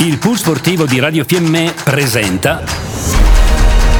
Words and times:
Il 0.00 0.18
pool 0.18 0.38
sportivo 0.38 0.86
di 0.86 1.00
Radio 1.00 1.24
Fiemme 1.24 1.74
presenta 1.82 2.62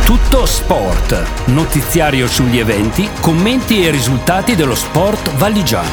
Tutto 0.04 0.46
Sport, 0.46 1.46
notiziario 1.46 2.28
sugli 2.28 2.58
eventi, 2.58 3.08
commenti 3.20 3.84
e 3.84 3.90
risultati 3.90 4.54
dello 4.54 4.76
sport 4.76 5.34
valligiano. 5.34 5.88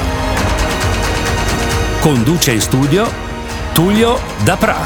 Conduce 2.02 2.52
in 2.52 2.62
studio 2.62 3.12
Tullio 3.73 4.20
Dapra. 4.44 4.78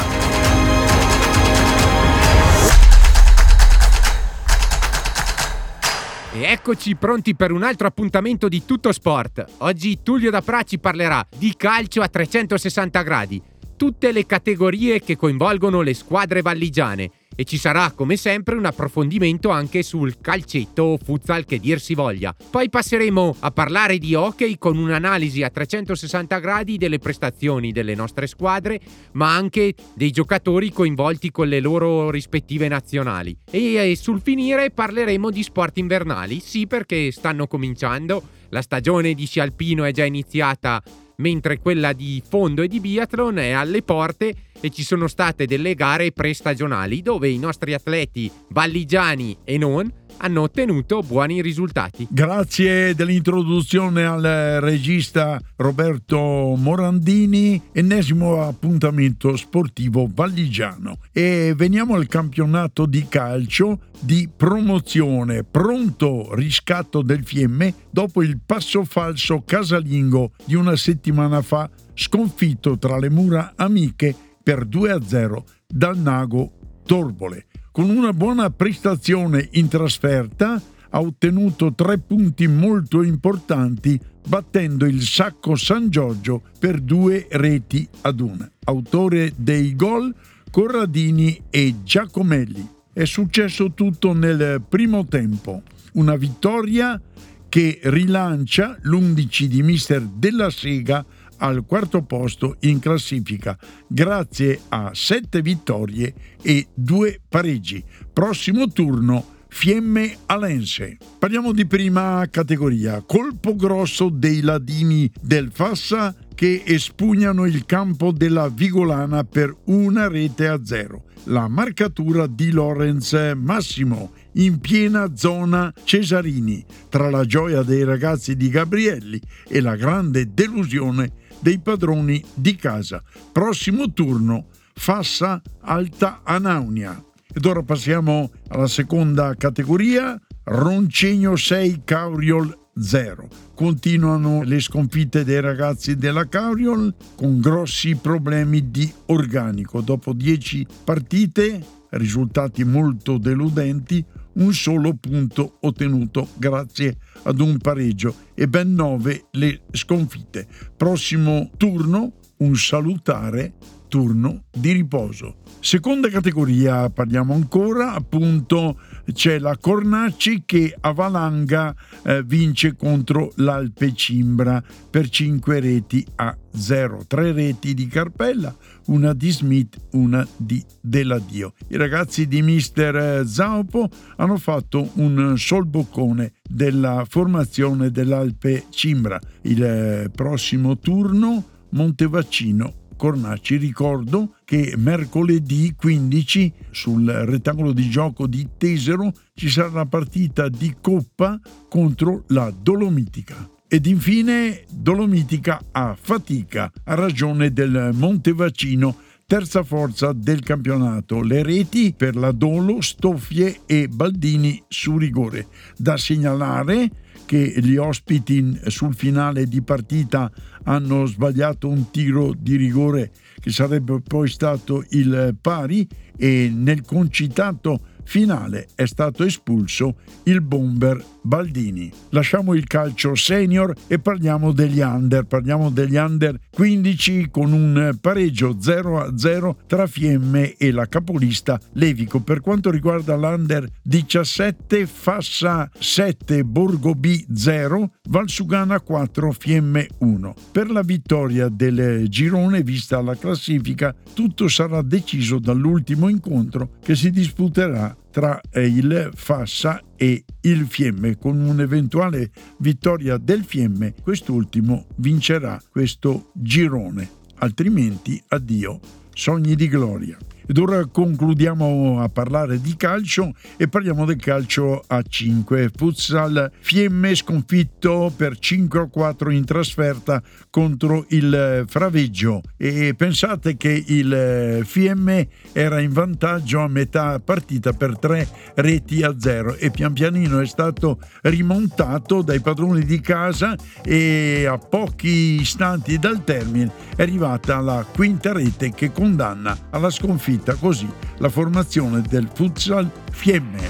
E 6.32 6.42
eccoci 6.44 6.96
pronti 6.96 7.36
per 7.36 7.52
un 7.52 7.62
altro 7.62 7.86
appuntamento 7.86 8.48
di 8.48 8.64
Tutto 8.64 8.90
Sport. 8.90 9.44
Oggi 9.58 9.98
Tullio 10.02 10.30
Dapra 10.30 10.62
ci 10.62 10.78
parlerà 10.78 11.22
di 11.36 11.54
calcio 11.56 12.00
a 12.00 12.08
360 12.08 13.02
gradi, 13.02 13.42
tutte 13.80 14.12
le 14.12 14.26
categorie 14.26 15.00
che 15.00 15.16
coinvolgono 15.16 15.80
le 15.80 15.94
squadre 15.94 16.42
valligiane 16.42 17.10
e 17.34 17.44
ci 17.44 17.56
sarà 17.56 17.92
come 17.92 18.18
sempre 18.18 18.54
un 18.54 18.66
approfondimento 18.66 19.48
anche 19.48 19.82
sul 19.82 20.20
calcetto 20.20 20.82
o 20.82 20.98
futsal 20.98 21.46
che 21.46 21.58
dir 21.58 21.80
si 21.80 21.94
voglia. 21.94 22.36
Poi 22.50 22.68
passeremo 22.68 23.36
a 23.38 23.50
parlare 23.50 23.96
di 23.96 24.14
hockey 24.14 24.58
con 24.58 24.76
un'analisi 24.76 25.42
a 25.42 25.48
360 25.48 26.38
gradi 26.40 26.76
delle 26.76 26.98
prestazioni 26.98 27.72
delle 27.72 27.94
nostre 27.94 28.26
squadre, 28.26 28.78
ma 29.12 29.34
anche 29.34 29.72
dei 29.94 30.10
giocatori 30.10 30.70
coinvolti 30.70 31.30
con 31.30 31.48
le 31.48 31.60
loro 31.60 32.10
rispettive 32.10 32.68
nazionali. 32.68 33.34
E 33.50 33.96
sul 33.98 34.20
finire 34.20 34.72
parleremo 34.72 35.30
di 35.30 35.42
sport 35.42 35.78
invernali, 35.78 36.40
sì 36.40 36.66
perché 36.66 37.10
stanno 37.12 37.46
cominciando, 37.46 38.22
la 38.50 38.60
stagione 38.60 39.14
di 39.14 39.24
sci 39.24 39.40
alpino 39.40 39.84
è 39.84 39.92
già 39.92 40.04
iniziata 40.04 40.82
mentre 41.20 41.58
quella 41.58 41.92
di 41.92 42.22
fondo 42.26 42.62
e 42.62 42.68
di 42.68 42.80
biathlon 42.80 43.38
è 43.38 43.50
alle 43.50 43.82
porte 43.82 44.34
e 44.60 44.70
ci 44.70 44.84
sono 44.84 45.06
state 45.08 45.46
delle 45.46 45.74
gare 45.74 46.12
prestagionali 46.12 47.02
dove 47.02 47.28
i 47.28 47.38
nostri 47.38 47.74
atleti 47.74 48.30
valligiani 48.48 49.38
e 49.44 49.58
non 49.58 49.92
hanno 50.22 50.42
ottenuto 50.42 51.00
buoni 51.00 51.42
risultati. 51.42 52.06
Grazie 52.10 52.94
dell'introduzione 52.94 54.04
al 54.04 54.58
regista 54.60 55.40
Roberto 55.56 56.18
Morandini, 56.56 57.60
ennesimo 57.72 58.42
appuntamento 58.42 59.36
sportivo 59.36 60.08
valligiano. 60.12 60.98
E 61.12 61.54
veniamo 61.56 61.94
al 61.94 62.06
campionato 62.06 62.86
di 62.86 63.06
calcio 63.08 63.80
di 63.98 64.28
promozione, 64.34 65.44
pronto 65.44 66.34
riscatto 66.34 67.02
del 67.02 67.24
Fiemme 67.24 67.74
dopo 67.90 68.22
il 68.22 68.40
passo 68.44 68.84
falso 68.84 69.42
casalingo 69.44 70.32
di 70.44 70.54
una 70.54 70.76
settimana 70.76 71.42
fa, 71.42 71.68
sconfitto 71.94 72.78
tra 72.78 72.98
le 72.98 73.10
mura 73.10 73.52
amiche 73.56 74.14
per 74.50 74.66
2-0 74.66 75.44
dal 75.64 75.96
Nago 75.96 76.80
Torbole. 76.84 77.46
Con 77.70 77.88
una 77.88 78.12
buona 78.12 78.50
prestazione 78.50 79.46
in 79.52 79.68
trasferta 79.68 80.60
ha 80.88 81.00
ottenuto 81.00 81.72
tre 81.72 81.98
punti 81.98 82.48
molto 82.48 83.02
importanti 83.02 83.96
battendo 84.26 84.86
il 84.86 85.02
Sacco 85.02 85.54
San 85.54 85.88
Giorgio 85.88 86.42
per 86.58 86.80
due 86.80 87.28
reti 87.30 87.88
ad 88.00 88.18
una. 88.18 88.50
Autore 88.64 89.34
dei 89.36 89.76
gol 89.76 90.12
Corradini 90.50 91.44
e 91.48 91.76
Giacomelli. 91.84 92.68
È 92.92 93.04
successo 93.04 93.72
tutto 93.72 94.12
nel 94.12 94.60
primo 94.68 95.06
tempo. 95.06 95.62
Una 95.92 96.16
vittoria 96.16 97.00
che 97.48 97.78
rilancia 97.84 98.76
l'11 98.82 99.44
di 99.44 99.62
mister 99.62 100.02
della 100.02 100.50
Sega 100.50 101.04
al 101.40 101.64
quarto 101.66 102.02
posto 102.02 102.56
in 102.60 102.78
classifica 102.78 103.58
grazie 103.86 104.60
a 104.68 104.90
sette 104.94 105.42
vittorie 105.42 106.14
e 106.40 106.68
due 106.72 107.20
pareggi. 107.28 107.82
Prossimo 108.12 108.68
turno 108.68 109.38
Fiemme 109.52 110.16
Alense. 110.26 110.96
Parliamo 111.18 111.52
di 111.52 111.66
prima 111.66 112.24
categoria. 112.30 113.02
Colpo 113.04 113.56
grosso 113.56 114.08
dei 114.08 114.40
ladini 114.40 115.10
del 115.20 115.50
Fassa 115.52 116.14
che 116.34 116.62
espugnano 116.64 117.44
il 117.44 117.66
campo 117.66 118.12
della 118.12 118.48
Vigolana 118.48 119.24
per 119.24 119.54
una 119.64 120.08
rete 120.08 120.46
a 120.46 120.64
zero. 120.64 121.04
La 121.24 121.48
marcatura 121.48 122.26
di 122.26 122.50
Lorenz 122.50 123.12
Massimo 123.36 124.12
in 124.34 124.60
piena 124.60 125.14
zona 125.16 125.72
Cesarini, 125.84 126.64
tra 126.88 127.10
la 127.10 127.24
gioia 127.24 127.62
dei 127.62 127.84
ragazzi 127.84 128.36
di 128.36 128.48
Gabrielli 128.48 129.20
e 129.48 129.60
la 129.60 129.76
grande 129.76 130.32
delusione 130.32 131.12
dei 131.40 131.58
padroni 131.58 132.22
di 132.34 132.54
casa. 132.56 133.02
Prossimo 133.32 133.92
turno, 133.92 134.46
Fassa 134.74 135.42
Alta 135.60 136.20
Anaunia. 136.22 137.02
Ed 137.32 137.44
ora 137.44 137.62
passiamo 137.62 138.30
alla 138.48 138.66
seconda 138.66 139.34
categoria, 139.36 140.20
Roncegno 140.44 141.36
6 141.36 141.82
Cauriol 141.84 142.58
0. 142.78 143.28
Continuano 143.54 144.42
le 144.42 144.58
sconfitte 144.60 145.22
dei 145.22 145.40
ragazzi 145.40 145.96
della 145.96 146.28
Cauriol 146.28 146.94
con 147.14 147.40
grossi 147.40 147.94
problemi 147.96 148.70
di 148.70 148.90
organico. 149.06 149.80
Dopo 149.80 150.12
10 150.12 150.66
partite, 150.82 151.62
risultati 151.90 152.64
molto 152.64 153.18
deludenti, 153.18 154.04
un 154.40 154.52
solo 154.52 154.94
punto 154.94 155.58
ottenuto 155.60 156.28
grazie 156.36 156.98
ad 157.22 157.40
un 157.40 157.58
pareggio 157.58 158.14
e 158.34 158.48
ben 158.48 158.74
nove 158.74 159.26
le 159.32 159.62
sconfitte. 159.72 160.46
Prossimo 160.76 161.50
turno, 161.56 162.12
un 162.38 162.56
salutare 162.56 163.54
turno 163.90 164.44
di 164.50 164.70
riposo. 164.70 165.38
Seconda 165.58 166.08
categoria, 166.08 166.88
parliamo 166.88 167.34
ancora, 167.34 167.92
appunto 167.92 168.78
c'è 169.12 169.38
la 169.38 169.58
Cornacci 169.60 170.44
che 170.46 170.74
a 170.80 170.92
Valanga 170.92 171.74
eh, 172.04 172.22
vince 172.22 172.76
contro 172.76 173.32
l'Alpe 173.36 173.92
Cimbra 173.92 174.62
per 174.88 175.10
5 175.10 175.60
reti 175.60 176.06
a 176.14 176.34
0, 176.50 177.04
3 177.06 177.32
reti 177.32 177.74
di 177.74 177.88
Carpella, 177.88 178.56
una 178.86 179.12
di 179.12 179.30
Smith, 179.30 179.76
una 179.90 180.26
di 180.36 180.64
Deladio. 180.80 181.52
I 181.68 181.76
ragazzi 181.76 182.26
di 182.26 182.40
Mister 182.40 183.26
Zaupo 183.26 183.90
hanno 184.16 184.38
fatto 184.38 184.88
un 184.94 185.34
solboccone 185.36 186.32
della 186.42 187.04
formazione 187.06 187.90
dell'Alpe 187.90 188.64
Cimbra. 188.70 189.20
Il 189.42 189.62
eh, 189.62 190.10
prossimo 190.14 190.78
turno 190.78 191.44
Montevaccino 191.70 192.79
Cornacci. 193.00 193.56
Ricordo 193.56 194.34
che 194.44 194.74
mercoledì 194.76 195.72
15 195.74 196.52
sul 196.70 197.06
rettangolo 197.06 197.72
di 197.72 197.88
gioco 197.88 198.26
di 198.26 198.46
Tesero 198.58 199.10
ci 199.32 199.48
sarà 199.48 199.68
una 199.68 199.86
partita 199.86 200.50
di 200.50 200.76
Coppa 200.82 201.40
contro 201.66 202.24
la 202.26 202.52
Dolomitica. 202.54 203.48
Ed 203.66 203.86
infine 203.86 204.64
Dolomitica 204.70 205.62
a 205.72 205.96
fatica 205.98 206.70
a 206.84 206.94
ragione 206.94 207.54
del 207.54 207.92
Montevaccino 207.94 208.94
terza 209.26 209.62
forza 209.62 210.12
del 210.12 210.42
campionato. 210.42 211.22
Le 211.22 211.42
reti 211.42 211.94
per 211.96 212.16
la 212.16 212.32
Dolo, 212.32 212.82
Stoffie 212.82 213.60
e 213.64 213.88
Baldini 213.88 214.62
su 214.68 214.98
rigore. 214.98 215.46
Da 215.74 215.96
segnalare 215.96 216.90
che 217.30 217.54
gli 217.60 217.76
ospiti 217.76 218.58
sul 218.66 218.92
finale 218.92 219.46
di 219.46 219.62
partita 219.62 220.28
hanno 220.64 221.06
sbagliato 221.06 221.68
un 221.68 221.88
tiro 221.92 222.34
di 222.36 222.56
rigore 222.56 223.12
che 223.38 223.52
sarebbe 223.52 224.00
poi 224.00 224.28
stato 224.28 224.84
il 224.88 225.36
pari 225.40 225.86
e 226.16 226.50
nel 226.52 226.82
concitato 226.82 227.82
finale 228.10 228.66
è 228.74 228.86
stato 228.86 229.22
espulso 229.22 229.98
il 230.24 230.40
bomber 230.40 231.00
Baldini. 231.22 231.92
Lasciamo 232.10 232.54
il 232.54 232.66
calcio 232.66 233.14
senior 233.14 233.72
e 233.86 234.00
parliamo 234.00 234.50
degli 234.52 234.80
under. 234.80 235.26
Parliamo 235.26 235.70
degli 235.70 235.96
under 235.96 236.36
15 236.50 237.28
con 237.30 237.52
un 237.52 237.96
pareggio 238.00 238.56
0-0 238.56 239.54
tra 239.66 239.86
Fiemme 239.86 240.56
e 240.56 240.72
la 240.72 240.86
capolista 240.86 241.60
Levico. 241.74 242.20
Per 242.20 242.40
quanto 242.40 242.70
riguarda 242.70 243.14
l'under 243.14 243.68
17, 243.82 244.86
Fassa 244.86 245.70
7, 245.78 246.42
Borgo 246.42 246.94
B 246.94 247.26
0, 247.32 247.92
Valsugana 248.08 248.80
4, 248.80 249.32
Fiemme 249.32 249.86
1. 249.98 250.34
Per 250.50 250.70
la 250.70 250.82
vittoria 250.82 251.48
del 251.48 252.08
girone, 252.08 252.62
vista 252.62 253.00
la 253.00 253.16
classifica, 253.16 253.94
tutto 254.14 254.48
sarà 254.48 254.82
deciso 254.82 255.38
dall'ultimo 255.38 256.08
incontro 256.08 256.70
che 256.82 256.96
si 256.96 257.10
disputerà 257.10 257.94
tra 258.10 258.40
il 258.54 259.10
Fassa 259.14 259.82
e 259.96 260.24
il 260.42 260.66
Fiemme. 260.66 261.16
Con 261.16 261.40
un'eventuale 261.40 262.30
vittoria 262.58 263.16
del 263.16 263.44
Fiemme, 263.44 263.94
quest'ultimo 264.02 264.86
vincerà 264.96 265.60
questo 265.70 266.30
girone, 266.34 267.08
altrimenti 267.36 268.22
addio, 268.28 268.80
sogni 269.14 269.54
di 269.54 269.68
gloria. 269.68 270.18
Ed 270.50 270.58
ora 270.58 270.84
concludiamo 270.84 272.00
a 272.02 272.08
parlare 272.08 272.60
di 272.60 272.74
calcio 272.74 273.34
e 273.56 273.68
parliamo 273.68 274.04
del 274.04 274.16
calcio 274.16 274.82
a 274.84 275.00
5. 275.00 275.70
Futsal 275.76 276.50
Fiemme 276.58 277.14
sconfitto 277.14 278.12
per 278.16 278.36
5 278.36 278.80
a 278.80 278.86
4 278.88 279.30
in 279.30 279.44
trasferta 279.44 280.20
contro 280.50 281.04
il 281.10 281.66
Fraveggio 281.68 282.40
e 282.56 282.94
pensate 282.96 283.56
che 283.56 283.84
il 283.86 284.62
Fiemme 284.64 285.28
era 285.52 285.78
in 285.78 285.92
vantaggio 285.92 286.58
a 286.58 286.66
metà 286.66 287.20
partita 287.20 287.72
per 287.72 287.96
3 287.96 288.28
reti 288.56 289.04
a 289.04 289.14
0 289.16 289.54
e 289.54 289.70
pian 289.70 289.92
pianino 289.92 290.40
è 290.40 290.46
stato 290.46 290.98
rimontato 291.22 292.22
dai 292.22 292.40
padroni 292.40 292.84
di 292.84 292.98
casa 293.00 293.54
e 293.84 294.46
a 294.46 294.58
pochi 294.58 295.40
istanti 295.40 295.96
dal 296.00 296.24
termine 296.24 296.72
è 296.96 297.02
arrivata 297.02 297.60
la 297.60 297.86
quinta 297.88 298.32
rete 298.32 298.72
che 298.72 298.90
condanna 298.90 299.56
alla 299.70 299.90
sconfitta 299.90 300.38
scritta 300.40 300.54
così 300.54 300.88
la 301.18 301.28
formazione 301.28 302.00
del 302.00 302.28
futsal 302.32 302.90
Fiemme. 303.12 303.68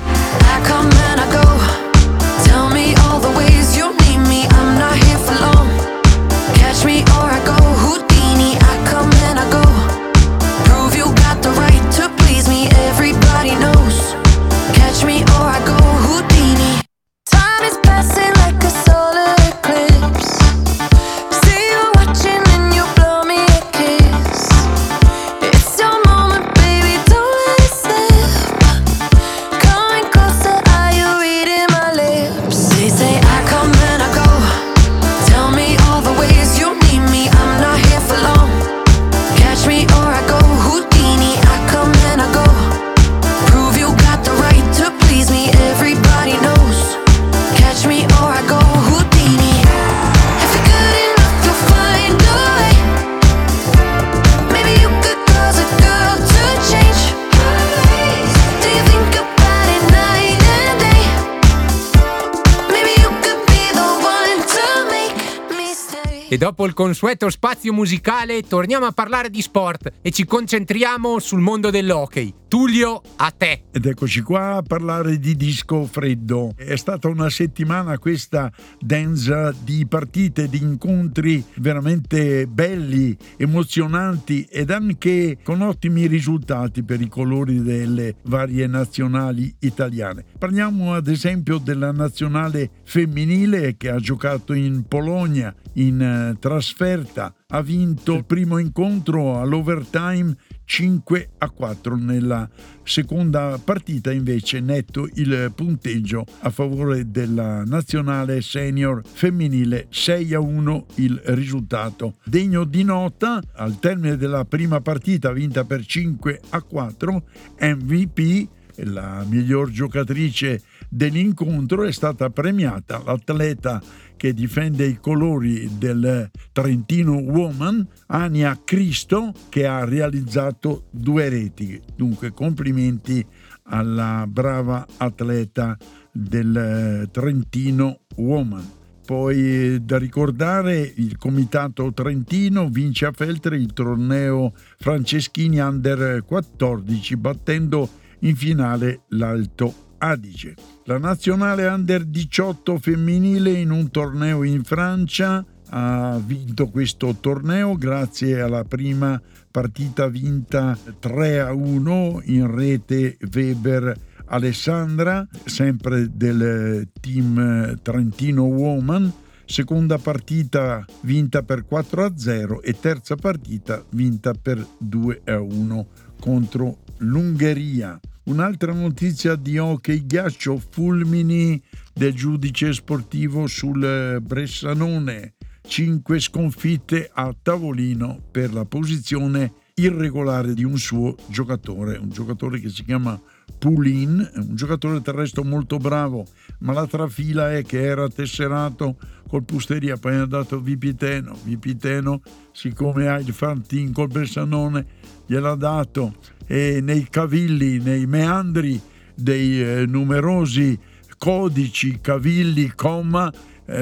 Dopo 66.41 66.65
il 66.65 66.73
consueto 66.73 67.29
spazio 67.29 67.71
musicale 67.71 68.41
torniamo 68.41 68.87
a 68.87 68.93
parlare 68.93 69.29
di 69.29 69.43
sport 69.43 69.93
e 70.01 70.11
ci 70.11 70.25
concentriamo 70.25 71.19
sul 71.19 71.41
mondo 71.41 71.69
dell'hockey. 71.69 72.33
Tullio, 72.49 73.01
a 73.17 73.31
te. 73.31 73.65
Ed 73.71 73.87
eccoci 73.87 74.23
qua 74.23 74.57
a 74.57 74.63
parlare 74.63 75.21
di 75.21 75.37
disco 75.37 75.85
freddo. 75.85 76.53
È 76.57 76.75
stata 76.75 77.07
una 77.07 77.31
settimana 77.31 77.97
questa 77.99 78.51
densa 78.81 79.55
di 79.63 79.87
partite, 79.87 80.49
di 80.49 80.61
incontri 80.61 81.45
veramente 81.59 82.49
belli, 82.49 83.17
emozionanti 83.37 84.49
ed 84.51 84.71
anche 84.71 85.39
con 85.45 85.61
ottimi 85.61 86.09
risultati 86.09 86.83
per 86.83 87.01
i 87.01 87.09
colori 87.09 87.63
delle 87.63 88.17
varie 88.25 88.67
nazionali 88.67 89.55
italiane. 89.61 90.25
Parliamo 90.37 90.95
ad 90.95 91.07
esempio 91.07 91.59
della 91.59 91.93
nazionale 91.93 92.71
femminile 92.83 93.77
che 93.77 93.91
ha 93.91 94.01
giocato 94.01 94.55
in 94.55 94.89
Polonia 94.89 95.55
in 95.75 96.30
trasferta, 96.38 97.35
ha 97.49 97.62
vinto 97.62 98.15
il 98.15 98.25
primo 98.25 98.59
incontro 98.59 99.41
all'overtime 99.41 100.37
5 100.65 101.31
a 101.38 101.50
4 101.50 101.97
nella 101.97 102.49
seconda 102.85 103.59
partita 103.62 104.12
invece 104.12 104.61
netto 104.61 105.09
il 105.15 105.53
punteggio 105.55 106.25
a 106.41 106.50
favore 106.50 107.11
della 107.11 107.65
nazionale 107.65 108.41
senior 108.41 109.03
femminile 109.05 109.87
6 109.91 110.35
a 110.35 110.41
1 110.41 110.87
il 110.97 111.21
risultato. 111.25 112.15
Degno 112.25 112.65
di 112.65 112.85
nota 112.85 113.41
al 113.55 113.79
termine 113.79 114.17
della 114.17 114.44
prima 114.44 114.81
partita 114.81 115.32
vinta 115.32 115.65
per 115.65 115.85
5 115.85 116.41
a 116.50 116.62
4 116.62 117.23
MVP 117.61 118.49
la 118.85 119.25
miglior 119.29 119.71
giocatrice 119.71 120.62
dell'incontro 120.91 121.85
è 121.85 121.93
stata 121.93 122.29
premiata 122.31 123.01
l'atleta 123.05 123.81
che 124.17 124.35
difende 124.35 124.85
i 124.85 124.99
colori 125.01 125.79
del 125.79 126.31
Trentino 126.53 127.15
Woman, 127.17 127.87
Ania 128.09 128.61
Cristo, 128.63 129.33
che 129.49 129.67
ha 129.67 129.85
realizzato 129.87 130.85
due 130.91 131.31
reti. 131.31 131.81
Dunque 131.97 132.33
complimenti 132.33 133.25
alla 133.63 134.27
brava 134.29 134.87
atleta 134.99 135.75
del 136.13 137.09
Trentino 137.11 138.01
Woman. 138.17 138.79
Poi 139.07 139.83
da 139.85 139.97
ricordare 139.97 140.81
il 140.97 141.17
Comitato 141.17 141.91
Trentino 141.93 142.69
vince 142.69 143.07
a 143.07 143.13
Feltre 143.13 143.57
il 143.57 143.73
torneo 143.73 144.53
Franceschini 144.77 145.59
Under 145.61 146.23
14 146.25 147.17
battendo 147.17 147.89
in 148.21 148.37
finale 148.37 149.05
l'Alto 149.09 149.89
Adige. 150.00 150.55
La 150.85 150.99
nazionale 150.99 151.67
under 151.67 152.05
18 152.05 152.79
femminile 152.79 153.52
in 153.52 153.70
un 153.70 153.91
torneo 153.91 154.43
in 154.43 154.64
Francia 154.64 155.44
ha 155.70 156.20
vinto 156.25 156.69
questo 156.69 157.17
torneo 157.20 157.76
grazie 157.76 158.41
alla 158.41 158.64
prima 158.64 159.20
partita 159.50 160.08
vinta 160.08 160.76
3 160.99 161.41
a 161.41 161.52
1 161.52 162.23
in 162.25 162.52
rete 162.52 163.19
Weber 163.32 163.94
Alessandra, 164.26 165.26
sempre 165.44 166.08
del 166.12 166.88
team 167.00 167.79
Trentino 167.82 168.44
Woman. 168.44 169.12
Seconda 169.44 169.99
partita 169.99 170.85
vinta 171.03 171.43
per 171.43 171.64
4 171.64 172.05
a 172.05 172.12
0 172.17 172.62
e 172.62 172.79
terza 172.79 173.17
partita 173.17 173.85
vinta 173.91 174.32
per 174.32 174.64
2 174.79 175.23
a 175.25 175.41
1 175.41 175.87
contro 176.20 176.78
l'Ungheria. 176.99 177.99
Un'altra 178.25 178.72
notizia 178.72 179.34
di 179.34 179.58
hockey 179.58 180.06
ghiaccio, 180.06 180.62
fulmini 180.70 181.61
del 181.93 182.14
giudice 182.14 182.72
sportivo 182.72 183.49
sul 183.49 184.20
Bressanone. 184.22 185.34
Cinque 185.67 186.20
sconfitte 186.20 187.11
a 187.12 187.34
tavolino 187.40 188.20
per 188.31 188.52
la 188.52 188.64
posizione 188.64 189.52
irregolare 189.85 190.55
di 190.55 190.65
un 190.65 190.79
suo 190.79 191.17
giocatore, 191.27 191.97
un 191.97 192.11
giocatore 192.11 192.61
che 192.61 192.69
si 192.69 192.84
chiama 192.84 193.20
Pulin, 193.58 194.31
un 194.34 194.55
giocatore 194.55 195.01
del 195.01 195.15
resto 195.15 195.43
molto 195.43 195.79
bravo, 195.79 196.27
ma 196.60 196.72
la 196.72 196.87
trafila 196.87 197.53
è 197.55 197.65
che 197.65 197.82
era 197.82 198.08
tesserato 198.08 198.96
col 199.29 199.44
Pusteria, 199.44 199.96
poi 199.96 200.13
è 200.13 200.17
andato 200.17 200.56
a 200.56 200.60
Vipiteno, 200.60 201.37
Vipiteno 201.44 202.20
siccome 202.53 203.08
ha 203.08 203.19
il 203.19 203.32
fantin 203.32 203.93
col 203.93 204.08
Bressanone 204.08 204.87
gliel'ha 205.27 205.55
dato. 205.55 206.15
E 206.46 206.81
nei 206.82 207.06
cavilli, 207.08 207.79
nei 207.79 208.06
meandri 208.06 208.81
dei 209.15 209.63
eh, 209.63 209.87
numerosi 209.87 210.79
codici, 211.17 212.01
cavilli, 212.01 212.72
comma, 212.75 213.32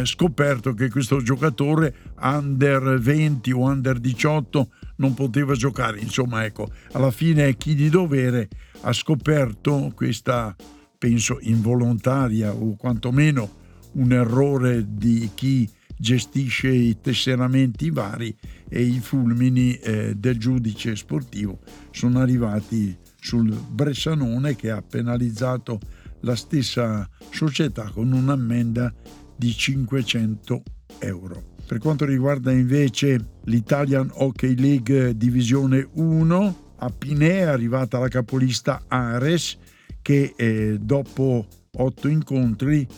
scoperto 0.03 0.75
che 0.75 0.91
questo 0.91 1.23
giocatore 1.23 1.95
under 2.21 2.99
20 2.99 3.53
o 3.53 3.61
under 3.61 3.99
18 3.99 4.69
non 4.99 5.15
poteva 5.15 5.55
giocare. 5.55 5.99
Insomma, 6.01 6.45
ecco, 6.45 6.71
alla 6.93 7.11
fine 7.11 7.57
chi 7.57 7.75
di 7.75 7.89
dovere 7.89 8.49
ha 8.83 8.93
scoperto 8.93 9.93
questa, 9.95 10.55
penso, 10.97 11.39
involontaria 11.41 12.53
o 12.53 12.77
quantomeno 12.77 13.57
un 13.93 14.13
errore 14.13 14.85
di 14.87 15.31
chi 15.35 15.69
gestisce 15.97 16.69
i 16.69 17.01
tesseramenti 17.01 17.91
vari 17.91 18.35
e 18.69 18.83
i 18.83 19.01
fulmini 19.01 19.75
eh, 19.75 20.15
del 20.15 20.39
giudice 20.39 20.95
sportivo 20.95 21.59
sono 21.91 22.21
arrivati 22.21 22.97
sul 23.19 23.51
Bressanone 23.51 24.55
che 24.55 24.71
ha 24.71 24.81
penalizzato 24.81 25.81
la 26.21 26.37
stessa 26.37 27.09
società 27.31 27.91
con 27.91 28.13
un'ammenda 28.13 28.93
di 29.37 29.53
500 29.53 30.63
euro. 31.01 31.57
Per 31.69 31.77
quanto 31.81 32.07
riguarda 32.07 32.51
invece 32.51 33.41
l'Italian 33.45 34.11
Hockey 34.15 34.57
League 34.57 35.15
Divisione 35.19 35.87
1, 35.93 36.57
a 36.77 36.89
Pinè 36.89 37.41
è 37.41 37.43
arrivata 37.43 37.99
la 37.99 38.09
capolista 38.09 38.85
Ares 38.89 39.59
che 40.01 40.33
eh, 40.35 40.79
dopo 40.81 41.47
otto 41.77 42.09
incontri 42.09 42.89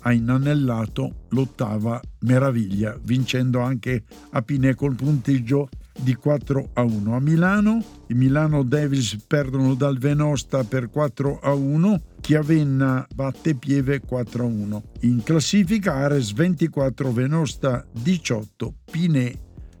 ha 0.00 0.12
inanellato 0.12 1.24
l'ottava 1.30 1.98
meraviglia, 2.20 2.98
vincendo 3.02 3.60
anche 3.60 4.04
a 4.32 4.42
Pinè 4.42 4.74
col 4.74 4.94
punteggio 4.94 5.70
di 5.98 6.14
4 6.14 6.70
a 6.74 6.82
1. 6.82 7.16
A 7.16 7.20
Milano 7.20 7.82
i 8.08 8.14
Milano 8.14 8.62
Devils 8.62 9.24
perdono 9.26 9.72
dal 9.72 9.96
Venosta 9.96 10.64
per 10.64 10.90
4 10.90 11.40
a 11.40 11.54
1, 11.54 12.02
Chiavenna 12.20 13.06
batte 13.14 13.54
Pieve 13.54 14.00
4 14.00 14.42
a 14.42 14.46
1. 14.46 14.82
In 15.00 15.22
classifica 15.22 15.94
Ares 15.94 16.32
24, 16.32 17.12
Venosta 17.12 17.86
18, 17.90 18.74
Pine 18.90 19.32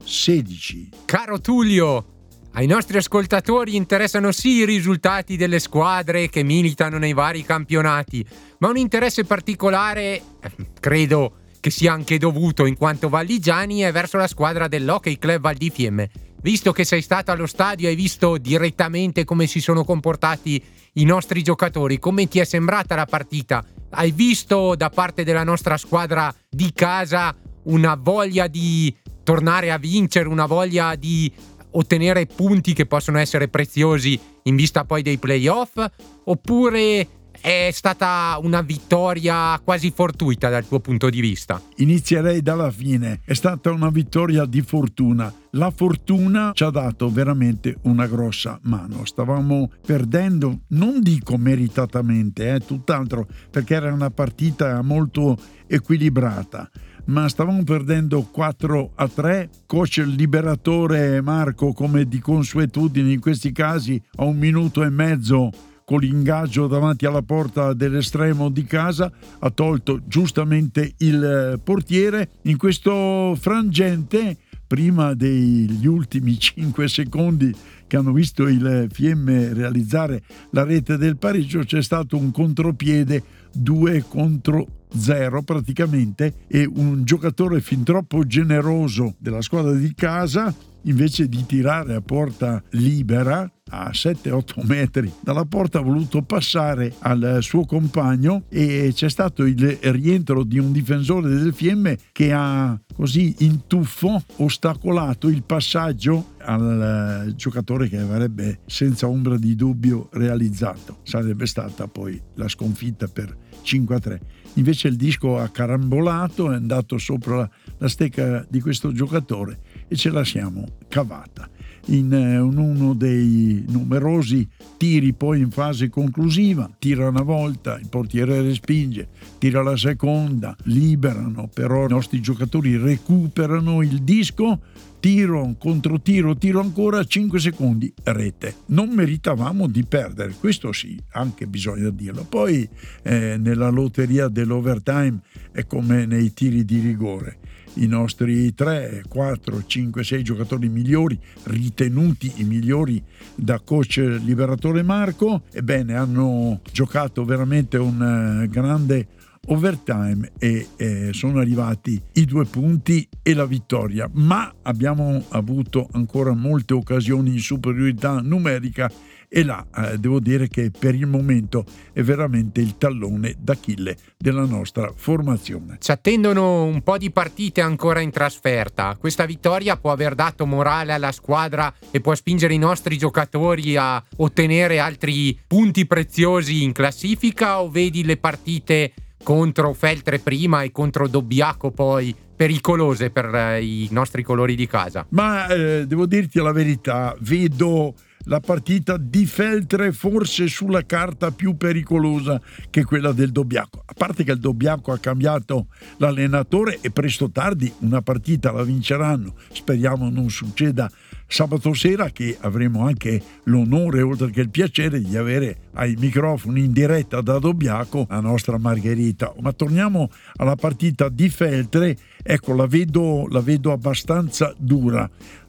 16. 0.02 0.90
Caro 1.04 1.40
Tullio, 1.40 2.18
ai 2.52 2.66
nostri 2.66 2.96
ascoltatori 2.96 3.76
interessano 3.76 4.32
sì 4.32 4.56
i 4.56 4.64
risultati 4.64 5.36
delle 5.36 5.58
squadre 5.58 6.28
che 6.28 6.42
militano 6.42 6.98
nei 6.98 7.12
vari 7.12 7.44
campionati, 7.44 8.26
ma 8.58 8.68
un 8.68 8.76
interesse 8.76 9.24
particolare, 9.24 10.22
eh, 10.40 10.52
credo 10.80 11.34
che 11.60 11.70
sia 11.70 11.92
anche 11.92 12.18
dovuto 12.18 12.66
in 12.66 12.76
quanto 12.76 13.08
valligiani, 13.08 13.80
è 13.80 13.92
verso 13.92 14.16
la 14.16 14.26
squadra 14.26 14.68
dell'Hockey 14.68 15.18
Club 15.18 15.40
Val 15.40 15.54
di 15.56 15.70
Fiemme. 15.70 16.10
Visto 16.40 16.72
che 16.72 16.84
sei 16.84 17.02
stato 17.02 17.32
allo 17.32 17.46
stadio 17.46 17.86
e 17.86 17.90
hai 17.90 17.96
visto 17.96 18.38
direttamente 18.38 19.24
come 19.24 19.46
si 19.46 19.60
sono 19.60 19.84
comportati 19.84 20.62
i 20.94 21.04
nostri 21.04 21.42
giocatori, 21.42 21.98
come 21.98 22.28
ti 22.28 22.38
è 22.38 22.44
sembrata 22.44 22.94
la 22.94 23.06
partita? 23.06 23.64
Hai 23.90 24.12
visto 24.12 24.74
da 24.76 24.88
parte 24.90 25.24
della 25.24 25.42
nostra 25.44 25.76
squadra 25.76 26.32
di 26.48 26.72
casa 26.72 27.34
una 27.64 27.96
voglia 28.00 28.46
di 28.46 28.94
tornare 29.24 29.70
a 29.70 29.78
vincere, 29.78 30.28
una 30.28 30.46
voglia 30.46 30.94
di 30.94 31.30
ottenere 31.72 32.26
punti 32.26 32.72
che 32.72 32.86
possono 32.86 33.18
essere 33.18 33.48
preziosi 33.48 34.18
in 34.44 34.56
vista 34.56 34.84
poi 34.84 35.02
dei 35.02 35.18
playoff 35.18 35.84
oppure 36.24 37.06
è 37.40 37.70
stata 37.72 38.38
una 38.42 38.62
vittoria 38.62 39.58
quasi 39.62 39.90
fortuita 39.90 40.48
dal 40.48 40.66
tuo 40.66 40.80
punto 40.80 41.08
di 41.08 41.20
vista? 41.20 41.60
Inizierei 41.76 42.42
dalla 42.42 42.70
fine, 42.70 43.20
è 43.24 43.34
stata 43.34 43.70
una 43.70 43.90
vittoria 43.90 44.44
di 44.44 44.62
fortuna. 44.62 45.32
La 45.52 45.70
fortuna 45.70 46.52
ci 46.54 46.64
ha 46.64 46.70
dato 46.70 47.10
veramente 47.10 47.76
una 47.82 48.06
grossa 48.06 48.58
mano. 48.62 49.04
Stavamo 49.04 49.70
perdendo, 49.84 50.60
non 50.68 51.00
dico 51.00 51.36
meritatamente, 51.36 52.54
eh, 52.54 52.60
tutt'altro, 52.60 53.26
perché 53.50 53.74
era 53.74 53.92
una 53.92 54.10
partita 54.10 54.82
molto 54.82 55.36
equilibrata 55.66 56.70
ma 57.08 57.28
stavamo 57.28 57.62
perdendo 57.64 58.22
4 58.22 58.92
a 58.94 59.08
3. 59.08 59.50
Coach 59.66 60.04
liberatore 60.06 61.20
Marco, 61.22 61.72
come 61.72 62.04
di 62.04 62.18
consuetudine 62.18 63.12
in 63.12 63.20
questi 63.20 63.52
casi, 63.52 64.00
a 64.16 64.24
un 64.24 64.36
minuto 64.36 64.82
e 64.82 64.90
mezzo 64.90 65.50
con 65.88 66.00
l'ingaggio 66.00 66.66
davanti 66.66 67.06
alla 67.06 67.22
porta 67.22 67.72
dell'estremo 67.72 68.50
di 68.50 68.64
casa, 68.64 69.10
ha 69.38 69.48
tolto 69.48 70.02
giustamente 70.06 70.92
il 70.98 71.58
portiere. 71.64 72.28
In 72.42 72.58
questo 72.58 73.34
frangente, 73.40 74.36
prima 74.66 75.14
degli 75.14 75.86
ultimi 75.86 76.36
5 76.38 76.86
secondi 76.88 77.56
che 77.86 77.96
hanno 77.96 78.12
visto 78.12 78.46
il 78.46 78.88
Fiemme 78.92 79.54
realizzare 79.54 80.22
la 80.50 80.62
rete 80.62 80.98
del 80.98 81.16
pareggio, 81.16 81.60
c'è 81.60 81.82
stato 81.82 82.18
un 82.18 82.32
contropiede 82.32 83.22
2 83.54 84.04
contro 84.08 84.66
0 84.96 85.42
praticamente 85.42 86.34
e 86.46 86.64
un 86.64 87.04
giocatore 87.04 87.60
fin 87.60 87.82
troppo 87.82 88.26
generoso 88.26 89.14
della 89.18 89.42
squadra 89.42 89.72
di 89.72 89.94
casa 89.94 90.54
invece 90.82 91.28
di 91.28 91.44
tirare 91.46 91.94
a 91.94 92.00
porta 92.00 92.62
libera 92.70 93.50
a 93.70 93.90
7-8 93.90 94.66
metri 94.66 95.12
dalla 95.20 95.44
porta 95.44 95.78
ha 95.78 95.82
voluto 95.82 96.22
passare 96.22 96.94
al 97.00 97.38
suo 97.40 97.64
compagno 97.64 98.44
e 98.48 98.92
c'è 98.94 99.10
stato 99.10 99.44
il 99.44 99.78
rientro 99.82 100.42
di 100.42 100.58
un 100.58 100.72
difensore 100.72 101.28
del 101.28 101.52
Fiemme 101.52 101.98
che 102.12 102.32
ha 102.32 102.80
così 102.94 103.34
in 103.40 103.66
tuffo 103.66 104.22
ostacolato 104.36 105.28
il 105.28 105.42
passaggio 105.42 106.36
al 106.38 107.32
giocatore 107.36 107.88
che 107.88 107.98
avrebbe 107.98 108.60
senza 108.66 109.06
ombra 109.06 109.36
di 109.36 109.54
dubbio 109.54 110.08
realizzato. 110.12 110.98
Sarebbe 111.02 111.46
stata 111.46 111.86
poi 111.88 112.20
la 112.34 112.48
sconfitta 112.48 113.06
per 113.06 113.36
5-3. 113.76 114.18
Invece 114.54 114.88
il 114.88 114.96
disco 114.96 115.38
ha 115.38 115.48
carambolato, 115.48 116.50
è 116.50 116.54
andato 116.54 116.98
sopra 116.98 117.48
la 117.78 117.88
stecca 117.88 118.44
di 118.48 118.60
questo 118.60 118.92
giocatore 118.92 119.60
e 119.86 119.96
ce 119.96 120.10
la 120.10 120.24
siamo 120.24 120.64
cavata 120.88 121.48
in 121.88 122.12
eh, 122.12 122.38
uno 122.38 122.94
dei 122.94 123.64
numerosi 123.68 124.46
tiri 124.76 125.12
poi 125.12 125.40
in 125.40 125.50
fase 125.50 125.88
conclusiva, 125.88 126.70
tira 126.78 127.08
una 127.08 127.22
volta, 127.22 127.78
il 127.78 127.88
portiere 127.88 128.42
respinge, 128.42 129.08
tira 129.38 129.62
la 129.62 129.76
seconda, 129.76 130.56
liberano, 130.64 131.48
però 131.52 131.86
i 131.86 131.90
nostri 131.90 132.20
giocatori 132.20 132.76
recuperano 132.76 133.82
il 133.82 134.02
disco, 134.02 134.60
tiro, 135.00 135.54
controtiro, 135.58 136.36
tiro 136.36 136.60
ancora, 136.60 137.04
5 137.04 137.38
secondi, 137.38 137.92
rete. 138.04 138.54
Non 138.66 138.90
meritavamo 138.90 139.66
di 139.66 139.84
perdere, 139.84 140.34
questo 140.38 140.72
sì, 140.72 141.00
anche 141.12 141.46
bisogna 141.46 141.90
dirlo. 141.90 142.24
Poi 142.24 142.68
eh, 143.02 143.36
nella 143.38 143.68
lotteria 143.68 144.28
dell'overtime 144.28 145.20
è 145.52 145.66
come 145.66 146.06
nei 146.06 146.32
tiri 146.32 146.64
di 146.64 146.80
rigore 146.80 147.38
i 147.74 147.86
nostri 147.86 148.54
3, 148.54 149.04
4, 149.08 149.64
5, 149.66 150.04
6 150.04 150.22
giocatori 150.22 150.68
migliori, 150.68 151.18
ritenuti 151.44 152.32
i 152.36 152.44
migliori 152.44 153.02
da 153.34 153.60
coach 153.60 153.98
liberatore 153.98 154.82
Marco, 154.82 155.42
ebbene 155.52 155.94
hanno 155.94 156.60
giocato 156.72 157.24
veramente 157.24 157.76
un 157.76 158.42
eh, 158.42 158.48
grande 158.48 159.06
overtime 159.48 160.32
e 160.38 160.68
eh, 160.76 161.10
sono 161.12 161.40
arrivati 161.40 162.00
i 162.14 162.24
due 162.24 162.44
punti 162.44 163.08
e 163.22 163.34
la 163.34 163.46
vittoria, 163.46 164.08
ma 164.14 164.52
abbiamo 164.62 165.24
avuto 165.30 165.88
ancora 165.92 166.32
molte 166.32 166.74
occasioni 166.74 167.30
in 167.30 167.40
superiorità 167.40 168.20
numerica 168.20 168.90
e 169.30 169.44
là 169.44 169.66
eh, 169.76 169.98
devo 169.98 170.20
dire 170.20 170.48
che 170.48 170.70
per 170.70 170.94
il 170.94 171.06
momento 171.06 171.64
è 171.92 172.02
veramente 172.02 172.60
il 172.60 172.78
tallone 172.78 173.34
d'Achille 173.38 173.96
della 174.16 174.44
nostra 174.44 174.90
formazione. 174.94 175.76
Ci 175.80 175.90
attendono 175.90 176.64
un 176.64 176.82
po' 176.82 176.96
di 176.96 177.10
partite 177.10 177.60
ancora 177.60 178.00
in 178.00 178.10
trasferta. 178.10 178.96
Questa 178.98 179.26
vittoria 179.26 179.76
può 179.76 179.92
aver 179.92 180.14
dato 180.14 180.46
morale 180.46 180.94
alla 180.94 181.12
squadra 181.12 181.72
e 181.90 182.00
può 182.00 182.14
spingere 182.14 182.54
i 182.54 182.58
nostri 182.58 182.96
giocatori 182.96 183.76
a 183.76 184.02
ottenere 184.16 184.78
altri 184.78 185.38
punti 185.46 185.86
preziosi 185.86 186.62
in 186.62 186.72
classifica 186.72 187.60
o 187.60 187.68
vedi 187.70 188.04
le 188.04 188.16
partite 188.16 188.92
contro 189.22 189.72
Feltre 189.72 190.18
prima 190.18 190.62
e 190.62 190.70
contro 190.70 191.08
Dobbiaco 191.08 191.70
poi 191.70 192.14
pericolose 192.36 193.10
per 193.10 193.34
eh, 193.34 193.62
i 193.62 193.88
nostri 193.90 194.22
colori 194.22 194.54
di 194.54 194.66
casa? 194.66 195.04
Ma 195.10 195.46
eh, 195.48 195.86
devo 195.86 196.06
dirti 196.06 196.38
la 196.38 196.52
verità, 196.52 197.16
vedo 197.20 197.94
la 198.28 198.40
partita 198.40 198.96
di 198.98 199.26
Feltre 199.26 199.92
forse 199.92 200.48
sulla 200.48 200.84
carta 200.84 201.30
più 201.30 201.56
pericolosa 201.56 202.40
che 202.70 202.84
quella 202.84 203.12
del 203.12 203.32
Dobbiaco. 203.32 203.82
A 203.84 203.94
parte 203.94 204.22
che 204.22 204.32
il 204.32 204.38
Dobbiaco 204.38 204.92
ha 204.92 204.98
cambiato 204.98 205.68
l'allenatore 205.96 206.78
e 206.80 206.90
presto 206.90 207.30
tardi 207.30 207.72
una 207.80 208.02
partita 208.02 208.52
la 208.52 208.62
vinceranno. 208.62 209.34
Speriamo 209.50 210.10
non 210.10 210.28
succeda 210.30 210.90
sabato 211.26 211.74
sera 211.74 212.08
che 212.10 212.36
avremo 212.40 212.86
anche 212.86 213.20
l'onore 213.44 214.00
oltre 214.02 214.30
che 214.30 214.40
il 214.40 214.50
piacere 214.50 215.00
di 215.00 215.16
avere 215.16 215.68
ai 215.74 215.94
microfoni 215.98 216.64
in 216.64 216.72
diretta 216.72 217.20
da 217.20 217.38
Dobbiaco 217.38 218.06
la 218.08 218.20
nostra 218.20 218.58
Margherita. 218.58 219.32
Ma 219.40 219.52
torniamo 219.52 220.10
alla 220.36 220.54
partita 220.54 221.08
di 221.08 221.30
Feltre, 221.30 221.96
ecco 222.22 222.54
la 222.54 222.66
vedo, 222.66 223.26
la 223.28 223.40
vedo 223.40 223.72
abbastanza 223.72 224.54
dura 224.58 225.08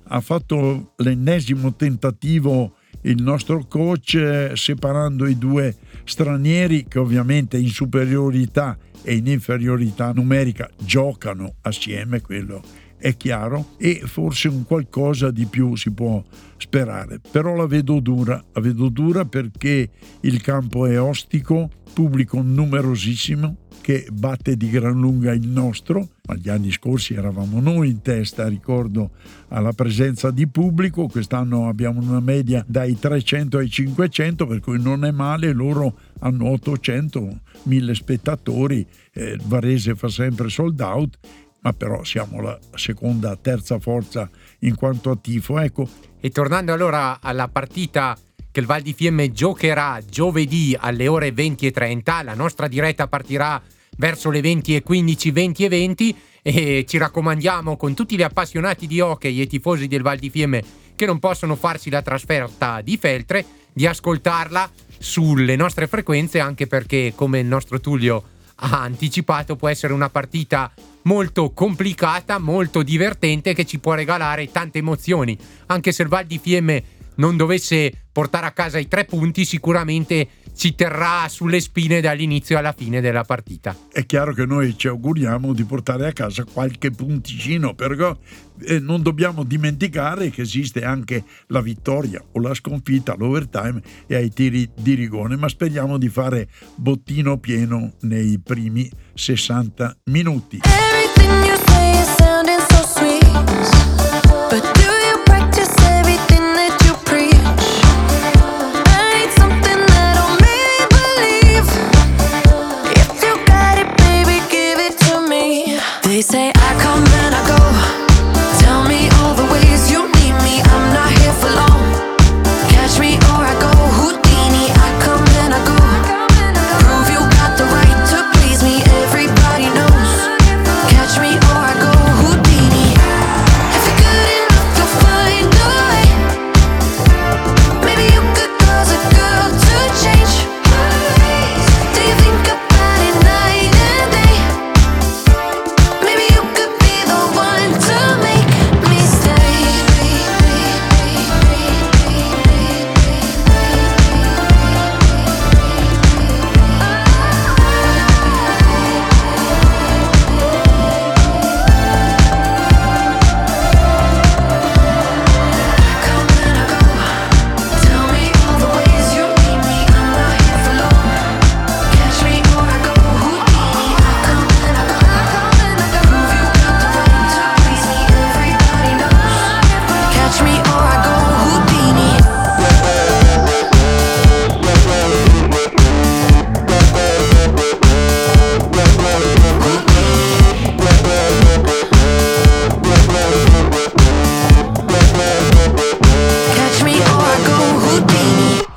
ha 0.10 0.22
fatto 0.22 0.94
l'ennesimo 0.98 1.76
tentativo 1.76 2.76
il 3.04 3.22
nostro 3.22 3.66
coach 3.68 4.16
eh, 4.16 4.52
separando 4.56 5.26
i 5.26 5.38
due 5.38 5.76
stranieri 6.04 6.86
che 6.88 7.00
ovviamente 7.00 7.58
in 7.58 7.70
superiorità 7.70 8.78
e 9.02 9.16
in 9.16 9.28
inferiorità 9.28 10.12
numerica 10.12 10.70
giocano 10.78 11.56
assieme, 11.62 12.22
quello 12.22 12.62
è 13.00 13.16
chiaro, 13.16 13.70
e 13.78 14.02
forse 14.06 14.50
un 14.50 14.66
qualcosa 14.66 15.32
di 15.32 15.46
più 15.46 15.76
si 15.76 15.92
può 15.92 16.24
sperare. 16.58 17.20
Però 17.32 17.56
la 17.56 17.66
vedo 17.66 18.00
dura, 18.00 18.44
la 18.54 18.62
vedo 18.62 18.90
dura 18.90 19.26
perché 19.26 19.90
il 20.22 20.42
campo 20.42 20.86
è 20.86 21.00
ostico, 21.00 21.70
pubblico 21.94 22.42
numerosissimo, 22.42 23.56
che 23.82 24.08
batte 24.12 24.56
di 24.56 24.70
gran 24.70 25.00
lunga 25.00 25.32
il 25.32 25.48
nostro, 25.48 26.10
ma 26.28 26.36
gli 26.36 26.50
anni 26.50 26.70
scorsi 26.70 27.14
eravamo 27.16 27.60
noi 27.60 27.90
in 27.90 28.02
testa, 28.02 28.48
ricordo, 28.48 29.12
alla 29.48 29.72
presenza 29.72 30.30
di 30.30 30.48
pubblico, 30.48 31.08
quest'anno 31.08 31.68
abbiamo 31.68 32.02
una 32.02 32.20
media 32.20 32.64
dai 32.68 33.00
300 33.00 33.58
ai 33.58 33.70
500, 33.70 34.46
per 34.46 34.60
cui 34.60 34.80
non 34.80 35.06
è 35.06 35.12
male, 35.12 35.54
loro 35.54 35.98
hanno 36.20 36.50
800, 36.50 37.40
1000 37.64 37.96
spettatori, 37.96 38.86
eh, 39.14 39.40
Varese 39.46 39.96
fa 39.96 40.10
sempre 40.10 40.50
sold 40.50 40.80
out, 40.82 41.18
ma 41.62 41.74
però 41.74 42.04
siamo 42.04 42.42
la 42.42 42.58
seconda, 42.76 43.36
terza 43.36 43.80
forza 43.80 44.30
in 44.60 44.76
quanto 44.76 45.12
a 45.12 45.16
tifo. 45.16 45.60
Ecco. 45.60 45.88
E 46.20 46.30
tornando 46.30 46.74
allora 46.74 47.20
alla 47.22 47.48
partita 47.48 48.18
che 48.52 48.60
il 48.60 48.66
Val 48.66 48.82
di 48.82 48.94
Fiemme 48.94 49.32
giocherà 49.32 50.00
giovedì 50.08 50.76
alle 50.80 51.08
ore 51.08 51.32
20 51.32 51.68
e 51.68 51.72
30, 51.72 52.24
la 52.24 52.34
nostra 52.34 52.68
diretta 52.68 53.08
partirà 53.08 53.62
verso 53.98 54.30
le 54.30 54.42
20 54.42 54.76
e 54.76 54.82
15, 54.82 55.32
20 55.32 55.66
e 55.66 55.70
20 55.70 56.16
e 56.42 56.86
ci 56.88 56.98
raccomandiamo 56.98 57.76
con 57.76 57.94
tutti 57.94 58.16
gli 58.16 58.24
appassionati 58.24 58.88
di 58.88 59.02
hockey 59.02 59.42
e 59.42 59.48
tifosi 59.48 59.88
del 59.88 60.02
Val 60.02 60.18
di 60.18 60.30
Fiemme 60.30 60.64
che 60.96 61.06
non 61.06 61.20
possono 61.20 61.56
farsi 61.56 61.90
la 61.90 62.02
trasferta 62.02 62.82
di 62.82 62.98
Feltre 62.98 63.46
di 63.72 63.86
ascoltarla 63.86 64.72
sulle 64.98 65.56
nostre 65.56 65.88
frequenze 65.88 66.40
anche 66.40 66.66
perché 66.66 67.14
come 67.16 67.40
il 67.40 67.46
nostro 67.46 67.80
Tullio 67.80 68.24
ha 68.56 68.82
anticipato 68.82 69.56
può 69.56 69.68
essere 69.68 69.94
una 69.94 70.10
partita 70.10 70.72
molto 71.04 71.52
complicata, 71.52 72.40
molto 72.40 72.84
divertente 72.84 73.54
che 73.54 73.66
ci 73.66 73.80
può 73.80 73.94
regalare 73.94 74.52
tante 74.52 74.80
emozioni 74.80 75.38
anche 75.68 75.92
se 75.92 76.04
il 76.04 76.10
Val 76.10 76.26
di 76.26 76.40
Fiemme 76.40 76.84
non 77.16 77.38
dovesse 77.38 77.92
portare 78.12 78.48
a 78.48 78.52
casa 78.52 78.80
i 78.80 78.88
tre 78.88 79.06
punti 79.06 79.46
sicuramente 79.46 80.28
ci 80.56 80.76
terrà 80.76 81.26
sulle 81.30 81.62
spine 81.62 82.02
dall'inizio 82.02 82.58
alla 82.58 82.74
fine 82.74 83.00
della 83.00 83.24
partita. 83.24 83.76
È 83.90 84.06
chiaro 84.06 84.34
che 84.34 84.46
noi 84.46 84.78
ci 84.78 84.88
auguriamo 84.88 85.54
di 85.54 85.64
portare 85.64 86.08
a 86.08 86.12
casa 86.12 86.44
qualche 86.44 86.92
punticino, 86.92 87.76
però 87.76 88.18
eh, 88.66 88.80
non 88.80 89.02
dobbiamo 89.02 89.44
dimenticare 89.44 90.30
che 90.32 90.42
esiste 90.42 90.84
anche 90.84 91.24
la 91.48 91.62
vittoria 91.62 92.22
o 92.34 92.42
la 92.42 92.54
sconfitta 92.54 93.14
all'overtime 93.14 93.82
e 94.06 94.16
ai 94.16 94.32
tiri 94.32 94.70
di 94.76 94.96
rigone, 94.96 95.38
ma 95.38 95.48
speriamo 95.48 95.98
di 95.98 96.10
fare 96.10 96.50
bottino 96.76 97.38
pieno 97.38 97.94
nei 98.02 98.38
primi 98.40 98.90
60 99.14 99.98
minuti. 100.06 100.60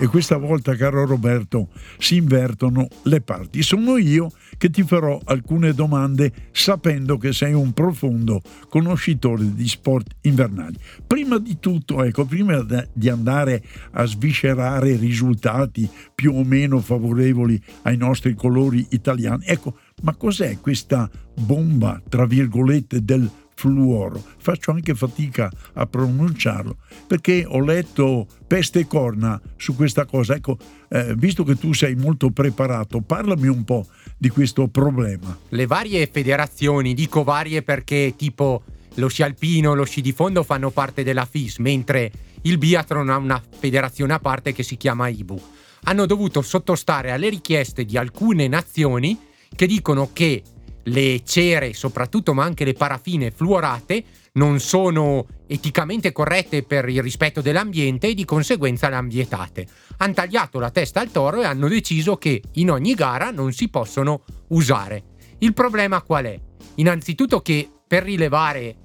Questa 0.07 0.37
volta, 0.37 0.75
caro 0.75 1.07
Roberto, 1.07 1.69
si 1.99 2.17
invertono 2.17 2.89
le 3.05 3.21
parti. 3.21 3.63
Sono 3.63 3.97
io 3.99 4.31
che 4.59 4.71
ti 4.71 4.83
farò 4.83 5.21
alcune 5.25 5.75
domande 5.75 6.33
sapendo 6.53 7.19
che 7.19 7.33
sei 7.33 7.53
un 7.53 7.73
profondo 7.73 8.41
conoscitore 8.69 9.55
di 9.55 9.69
sport 9.69 10.17
invernali. 10.23 10.77
Prima 11.07 11.39
di 11.39 11.59
tutto, 11.61 12.03
ecco, 12.03 12.25
prima 12.25 12.65
di 12.93 13.09
andare 13.09 13.63
a 13.93 14.05
sviscerare 14.05 14.97
risultati 14.97 15.89
più 16.15 16.35
o 16.35 16.45
meno 16.45 16.81
favorevoli 16.81 17.63
ai 17.83 17.97
nostri 17.97 18.35
colori 18.35 18.87
italiani, 18.91 19.45
ecco, 19.47 19.77
ma 20.03 20.15
cos'è 20.15 20.59
questa 20.61 21.09
bomba, 21.35 22.01
tra 22.09 22.27
virgolette, 22.27 23.05
del 23.05 23.31
fluoro. 23.63 24.21
Faccio 24.39 24.73
anche 24.73 24.93
fatica 24.93 25.49
a 25.75 25.87
pronunciarlo 25.87 26.79
perché 27.07 27.45
ho 27.47 27.61
letto 27.61 28.27
peste 28.45 28.81
e 28.81 28.87
corna 28.89 29.41
su 29.57 29.77
questa 29.77 30.05
cosa. 30.05 30.35
Ecco, 30.35 30.57
eh, 30.89 31.15
visto 31.17 31.45
che 31.45 31.55
tu 31.57 31.73
sei 31.73 31.95
molto 31.95 32.31
preparato, 32.31 33.01
parlami 33.01 33.47
un 33.47 33.63
po' 33.63 33.87
di 34.19 34.31
questo 34.31 34.67
problema. 34.67 35.39
Le 35.51 35.67
varie 35.67 36.09
federazioni, 36.11 36.93
dico 36.93 37.23
varie 37.23 37.63
perché 37.63 38.15
tipo 38.17 38.65
lo 38.95 39.07
sci 39.07 39.23
alpino, 39.23 39.75
lo 39.75 39.85
sci 39.85 40.01
di 40.01 40.13
fondo 40.13 40.43
fanno 40.43 40.71
parte 40.71 41.05
della 41.05 41.25
FIS, 41.25 41.59
mentre 41.59 42.11
il 42.43 42.59
biathlon 42.59 43.11
ha 43.11 43.17
una 43.17 43.41
federazione 43.59 44.13
a 44.13 44.19
parte 44.19 44.53
che 44.53 44.65
si 44.65 44.77
chiama 44.77 45.07
IBU. 45.07 45.41
Hanno 45.85 46.07
dovuto 46.07 46.43
sottostare 46.43 47.13
alle 47.13 47.29
richieste 47.29 47.85
di 47.85 47.97
alcune 47.97 48.49
nazioni 48.49 49.17
che 49.55 49.67
dicono 49.67 50.11
che 50.13 50.43
le 50.85 51.23
cere 51.25 51.75
soprattutto 51.75 52.35
ma 52.35 52.45
anche 52.45 52.65
le 52.65 52.73
paraffine 52.73 53.31
fluorate 53.31 54.05
non 54.35 54.61
sono 54.61 55.27
eticamente 55.47 56.13
corrette 56.13 56.63
per 56.63 56.89
il 56.89 57.03
rispetto 57.03 57.41
dell'ambiente 57.41 58.09
e 58.09 58.15
di 58.15 58.25
conseguenza 58.25 58.89
le 58.89 58.95
hanno 58.95 59.09
vietate. 59.09 59.67
Hanno 59.99 60.15
tagliato 60.15 60.59
la 60.59 60.71
testa 60.71 61.01
al 61.01 61.11
toro 61.11 61.43
e 61.43 61.45
hanno 61.45 61.69
deciso 61.69 62.17
che 62.17 62.43
in 62.53 62.71
ogni 62.71 62.95
gara 62.95 63.31
non 63.31 63.53
si 63.53 63.69
possono 63.69 64.23
usare. 64.49 65.05
Il 65.39 65.53
problema 65.53 66.01
qual 66.03 66.25
è? 66.25 66.41
Innanzitutto 66.77 67.43
che 67.43 67.69
per 67.87 68.05
rilevare 68.05 68.77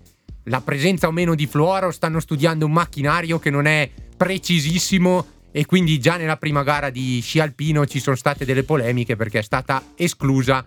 la 0.45 0.61
presenza 0.61 1.07
o 1.07 1.11
meno 1.11 1.35
di 1.35 1.47
fluoro 1.47 1.91
stanno 1.91 2.19
studiando 2.19 2.65
un 2.65 2.73
macchinario 2.73 3.39
che 3.39 3.49
non 3.49 3.65
è 3.65 3.89
precisissimo 4.17 5.25
e 5.51 5.65
quindi 5.65 5.99
già 5.99 6.17
nella 6.17 6.37
prima 6.37 6.63
gara 6.63 6.89
di 6.89 7.21
sci 7.21 7.39
alpino 7.39 7.85
ci 7.85 7.99
sono 7.99 8.15
state 8.15 8.43
delle 8.43 8.63
polemiche 8.63 9.15
perché 9.15 9.39
è 9.39 9.43
stata 9.43 9.93
esclusa 9.95 10.63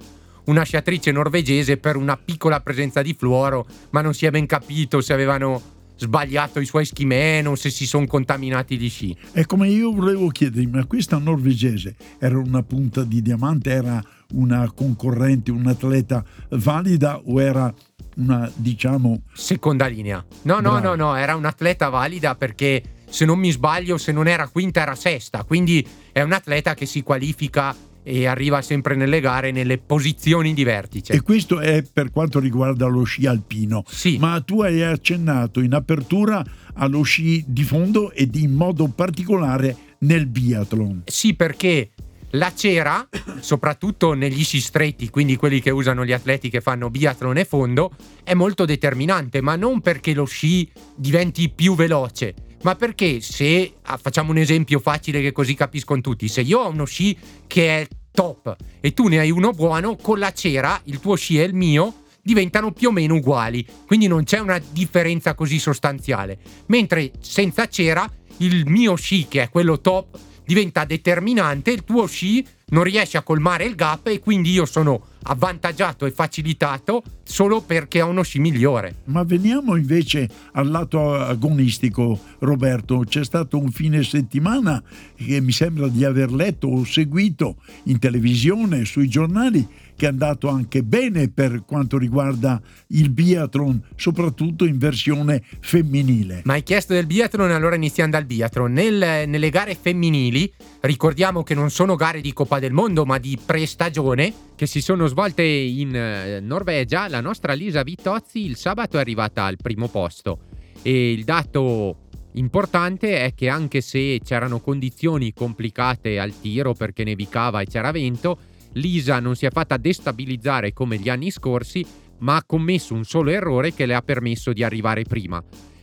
una 0.50 0.64
sciatrice 0.64 1.12
norvegese 1.12 1.76
per 1.76 1.96
una 1.96 2.16
piccola 2.16 2.60
presenza 2.60 3.02
di 3.02 3.14
fluoro, 3.14 3.66
ma 3.90 4.00
non 4.00 4.12
si 4.12 4.26
è 4.26 4.30
ben 4.30 4.46
capito 4.46 5.00
se 5.00 5.12
avevano 5.12 5.78
sbagliato 5.96 6.60
i 6.60 6.64
suoi 6.64 6.86
schimeno, 6.86 7.54
se 7.54 7.70
si 7.70 7.86
sono 7.86 8.06
contaminati 8.06 8.76
gli 8.76 8.88
sci. 8.88 9.16
E 9.32 9.46
come 9.46 9.68
io 9.68 9.92
volevo 9.92 10.28
chiedermi, 10.28 10.78
ma 10.78 10.86
questa 10.86 11.18
norvegese 11.18 11.94
era 12.18 12.38
una 12.38 12.62
punta 12.62 13.04
di 13.04 13.22
diamante, 13.22 13.70
era 13.70 14.02
una 14.32 14.70
concorrente, 14.72 15.50
un 15.50 15.66
atleta 15.66 16.24
valida 16.48 17.20
o 17.24 17.40
era 17.40 17.72
una, 18.16 18.50
diciamo... 18.54 19.22
Seconda 19.34 19.86
linea. 19.86 20.24
No, 20.42 20.60
no, 20.60 20.78
no, 20.80 20.94
no, 20.94 21.14
era 21.14 21.36
un'atleta 21.36 21.90
valida 21.90 22.34
perché 22.34 22.82
se 23.08 23.24
non 23.24 23.38
mi 23.38 23.50
sbaglio, 23.50 23.98
se 23.98 24.10
non 24.10 24.26
era 24.26 24.48
quinta 24.48 24.80
era 24.80 24.94
sesta, 24.94 25.44
quindi 25.44 25.86
è 26.12 26.22
un 26.22 26.32
atleta 26.32 26.74
che 26.74 26.86
si 26.86 27.02
qualifica 27.02 27.74
e 28.02 28.26
arriva 28.26 28.62
sempre 28.62 28.94
nelle 28.94 29.20
gare 29.20 29.50
nelle 29.50 29.78
posizioni 29.78 30.54
di 30.54 30.64
vertice. 30.64 31.12
E 31.12 31.20
questo 31.20 31.60
è 31.60 31.82
per 31.82 32.10
quanto 32.10 32.38
riguarda 32.38 32.86
lo 32.86 33.02
sci 33.02 33.26
alpino. 33.26 33.84
Sì. 33.86 34.18
Ma 34.18 34.40
tu 34.40 34.62
hai 34.62 34.82
accennato 34.82 35.60
in 35.60 35.74
apertura 35.74 36.44
allo 36.74 37.02
sci 37.02 37.44
di 37.46 37.62
fondo 37.62 38.12
ed 38.12 38.34
in 38.34 38.52
modo 38.52 38.88
particolare 38.88 39.76
nel 40.00 40.26
biathlon. 40.26 41.02
Sì, 41.06 41.34
perché 41.34 41.90
la 42.34 42.52
cera, 42.54 43.08
soprattutto 43.40 44.12
negli 44.12 44.44
sci 44.44 44.60
stretti, 44.60 45.10
quindi 45.10 45.36
quelli 45.36 45.60
che 45.60 45.70
usano 45.70 46.04
gli 46.04 46.12
atleti 46.12 46.48
che 46.48 46.60
fanno 46.60 46.90
biathlon 46.90 47.38
e 47.38 47.44
fondo, 47.44 47.92
è 48.22 48.34
molto 48.34 48.64
determinante, 48.64 49.40
ma 49.40 49.56
non 49.56 49.80
perché 49.80 50.14
lo 50.14 50.24
sci 50.24 50.70
diventi 50.94 51.50
più 51.50 51.74
veloce, 51.74 52.34
ma 52.62 52.74
perché 52.74 53.20
se 53.20 53.74
ah, 53.82 53.96
facciamo 53.96 54.30
un 54.30 54.38
esempio 54.38 54.78
facile 54.78 55.20
che 55.20 55.32
così 55.32 55.54
capiscono 55.54 56.00
tutti, 56.00 56.28
se 56.28 56.42
io 56.42 56.60
ho 56.60 56.68
uno 56.68 56.84
sci 56.84 57.16
che 57.46 57.80
è 57.80 57.88
top 58.10 58.56
e 58.80 58.92
tu 58.92 59.08
ne 59.08 59.18
hai 59.18 59.30
uno 59.30 59.52
buono, 59.52 59.96
con 59.96 60.18
la 60.18 60.32
cera 60.32 60.80
il 60.84 61.00
tuo 61.00 61.16
sci 61.16 61.40
e 61.40 61.44
il 61.44 61.54
mio 61.54 61.94
diventano 62.22 62.72
più 62.72 62.88
o 62.88 62.92
meno 62.92 63.14
uguali, 63.14 63.66
quindi 63.86 64.06
non 64.06 64.24
c'è 64.24 64.38
una 64.38 64.60
differenza 64.70 65.34
così 65.34 65.58
sostanziale. 65.58 66.38
Mentre 66.66 67.12
senza 67.20 67.66
cera 67.66 68.08
il 68.38 68.66
mio 68.66 68.94
sci, 68.94 69.26
che 69.26 69.42
è 69.42 69.48
quello 69.48 69.80
top, 69.80 70.18
diventa 70.50 70.84
determinante, 70.84 71.70
il 71.70 71.84
tuo 71.84 72.08
sci 72.08 72.44
non 72.70 72.82
riesce 72.82 73.16
a 73.16 73.22
colmare 73.22 73.64
il 73.64 73.76
gap 73.76 74.08
e 74.08 74.18
quindi 74.18 74.50
io 74.50 74.64
sono 74.64 75.06
avvantaggiato 75.22 76.06
e 76.06 76.10
facilitato 76.10 77.04
solo 77.22 77.60
perché 77.60 78.02
ho 78.02 78.08
uno 78.08 78.22
sci 78.22 78.40
migliore. 78.40 78.96
Ma 79.04 79.22
veniamo 79.22 79.76
invece 79.76 80.28
al 80.52 80.68
lato 80.68 81.14
agonistico, 81.14 82.18
Roberto. 82.40 83.04
C'è 83.06 83.24
stato 83.24 83.58
un 83.58 83.70
fine 83.70 84.02
settimana 84.02 84.82
che 85.14 85.40
mi 85.40 85.52
sembra 85.52 85.86
di 85.86 86.04
aver 86.04 86.32
letto 86.32 86.66
o 86.66 86.84
seguito 86.84 87.56
in 87.84 88.00
televisione, 88.00 88.84
sui 88.84 89.08
giornali, 89.08 89.64
che 90.00 90.06
è 90.06 90.08
andato 90.08 90.48
anche 90.48 90.82
bene 90.82 91.28
per 91.28 91.62
quanto 91.66 91.98
riguarda 91.98 92.58
il 92.86 93.10
biathlon, 93.10 93.82
soprattutto 93.96 94.64
in 94.64 94.78
versione 94.78 95.42
femminile. 95.60 96.40
Ma 96.44 96.54
hai 96.54 96.62
chiesto 96.62 96.94
del 96.94 97.04
biathlon, 97.04 97.50
allora 97.50 97.74
iniziamo 97.74 98.10
dal 98.10 98.24
biathlon. 98.24 98.72
Nel, 98.72 99.28
nelle 99.28 99.50
gare 99.50 99.74
femminili, 99.74 100.50
ricordiamo 100.80 101.42
che 101.42 101.52
non 101.52 101.68
sono 101.68 101.96
gare 101.96 102.22
di 102.22 102.32
Coppa 102.32 102.58
del 102.58 102.72
Mondo, 102.72 103.04
ma 103.04 103.18
di 103.18 103.38
prestagione, 103.44 104.32
che 104.56 104.64
si 104.64 104.80
sono 104.80 105.06
svolte 105.06 105.42
in 105.42 105.94
eh, 105.94 106.40
Norvegia, 106.40 107.06
la 107.06 107.20
nostra 107.20 107.52
Lisa 107.52 107.82
Vittozzi 107.82 108.42
il 108.42 108.56
sabato 108.56 108.96
è 108.96 109.00
arrivata 109.00 109.44
al 109.44 109.58
primo 109.60 109.88
posto. 109.88 110.38
E 110.80 111.12
il 111.12 111.24
dato 111.24 112.08
importante 112.32 113.22
è 113.22 113.34
che 113.34 113.50
anche 113.50 113.82
se 113.82 114.18
c'erano 114.24 114.60
condizioni 114.60 115.34
complicate 115.34 116.18
al 116.18 116.40
tiro 116.40 116.72
perché 116.72 117.04
nevicava 117.04 117.60
e 117.60 117.66
c'era 117.66 117.90
vento, 117.90 118.38
Lisa 118.74 119.18
non 119.20 119.34
si 119.34 119.46
è 119.46 119.50
fatta 119.50 119.76
destabilizzare 119.76 120.72
come 120.72 120.96
gli 120.98 121.08
anni 121.08 121.30
scorsi, 121.30 121.84
ma 122.18 122.36
ha 122.36 122.44
commesso 122.44 122.94
un 122.94 123.04
solo 123.04 123.30
errore 123.30 123.72
che 123.74 123.86
le 123.86 123.94
ha 123.94 124.02
permesso 124.02 124.52
di 124.52 124.62
arrivare 124.62 125.02
prima. 125.02 125.42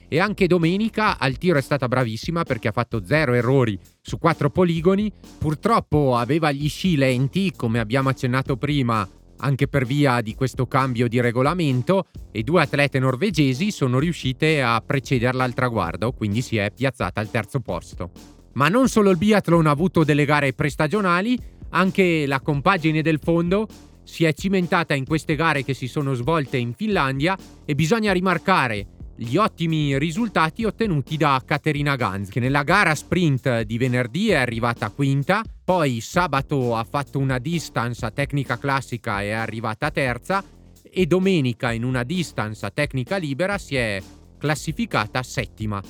E 0.09 0.19
anche 0.19 0.47
domenica 0.47 1.17
al 1.17 1.37
tiro 1.37 1.57
è 1.57 1.61
stata 1.61 1.87
bravissima 1.87 2.43
perché 2.43 2.69
ha 2.69 2.71
fatto 2.71 3.03
zero 3.05 3.33
errori 3.33 3.77
su 4.01 4.17
quattro 4.17 4.49
poligoni. 4.49 5.11
Purtroppo 5.37 6.15
aveva 6.15 6.51
gli 6.51 6.69
sci 6.69 6.95
lenti, 6.95 7.51
come 7.53 7.79
abbiamo 7.79 8.07
accennato 8.07 8.55
prima, 8.55 9.07
anche 9.39 9.67
per 9.67 9.85
via 9.85 10.21
di 10.21 10.33
questo 10.33 10.65
cambio 10.65 11.09
di 11.09 11.19
regolamento, 11.19 12.05
e 12.31 12.43
due 12.43 12.61
atlete 12.61 12.99
norvegesi 12.99 13.69
sono 13.69 13.99
riuscite 13.99 14.61
a 14.61 14.81
precederla 14.85 15.43
al 15.43 15.53
traguardo, 15.53 16.13
quindi 16.13 16.41
si 16.41 16.55
è 16.55 16.71
piazzata 16.73 17.19
al 17.19 17.29
terzo 17.29 17.59
posto. 17.59 18.11
Ma 18.53 18.69
non 18.69 18.87
solo 18.87 19.11
il 19.11 19.17
biathlon 19.17 19.67
ha 19.67 19.71
avuto 19.71 20.03
delle 20.03 20.25
gare 20.25 20.53
prestagionali, 20.53 21.37
anche 21.69 22.25
la 22.25 22.39
compagine 22.39 23.01
del 23.01 23.19
fondo 23.21 23.67
si 24.03 24.23
è 24.23 24.33
cimentata 24.33 24.93
in 24.93 25.05
queste 25.05 25.35
gare 25.35 25.63
che 25.63 25.73
si 25.73 25.87
sono 25.87 26.13
svolte 26.13 26.57
in 26.57 26.73
Finlandia 26.73 27.37
e 27.65 27.75
bisogna 27.75 28.13
rimarcare 28.13 28.87
gli 29.17 29.35
ottimi 29.35 29.97
risultati 29.97 30.63
ottenuti 30.63 31.17
da 31.17 31.41
Caterina 31.43 31.95
Ganz, 31.95 32.29
che 32.29 32.39
nella 32.39 32.63
gara 32.63 32.93
sprint 32.93 33.61
di 33.61 33.77
venerdì 33.77 34.29
è 34.29 34.35
arrivata 34.35 34.91
quinta, 34.91 35.43
poi 35.63 35.99
sabato 36.01 36.75
ha 36.75 36.83
fatto 36.83 37.17
una 37.17 37.39
distance 37.39 38.05
a 38.05 38.11
tecnica 38.11 38.57
classica 38.57 39.21
e 39.21 39.29
è 39.29 39.31
arrivata 39.31 39.89
terza 39.89 40.43
e 40.83 41.05
domenica 41.05 41.71
in 41.71 41.83
una 41.83 42.03
distance 42.03 42.65
a 42.65 42.69
tecnica 42.69 43.17
libera 43.17 43.57
si 43.57 43.75
è 43.75 44.01
classificata 44.37 45.21
settima. 45.23 45.81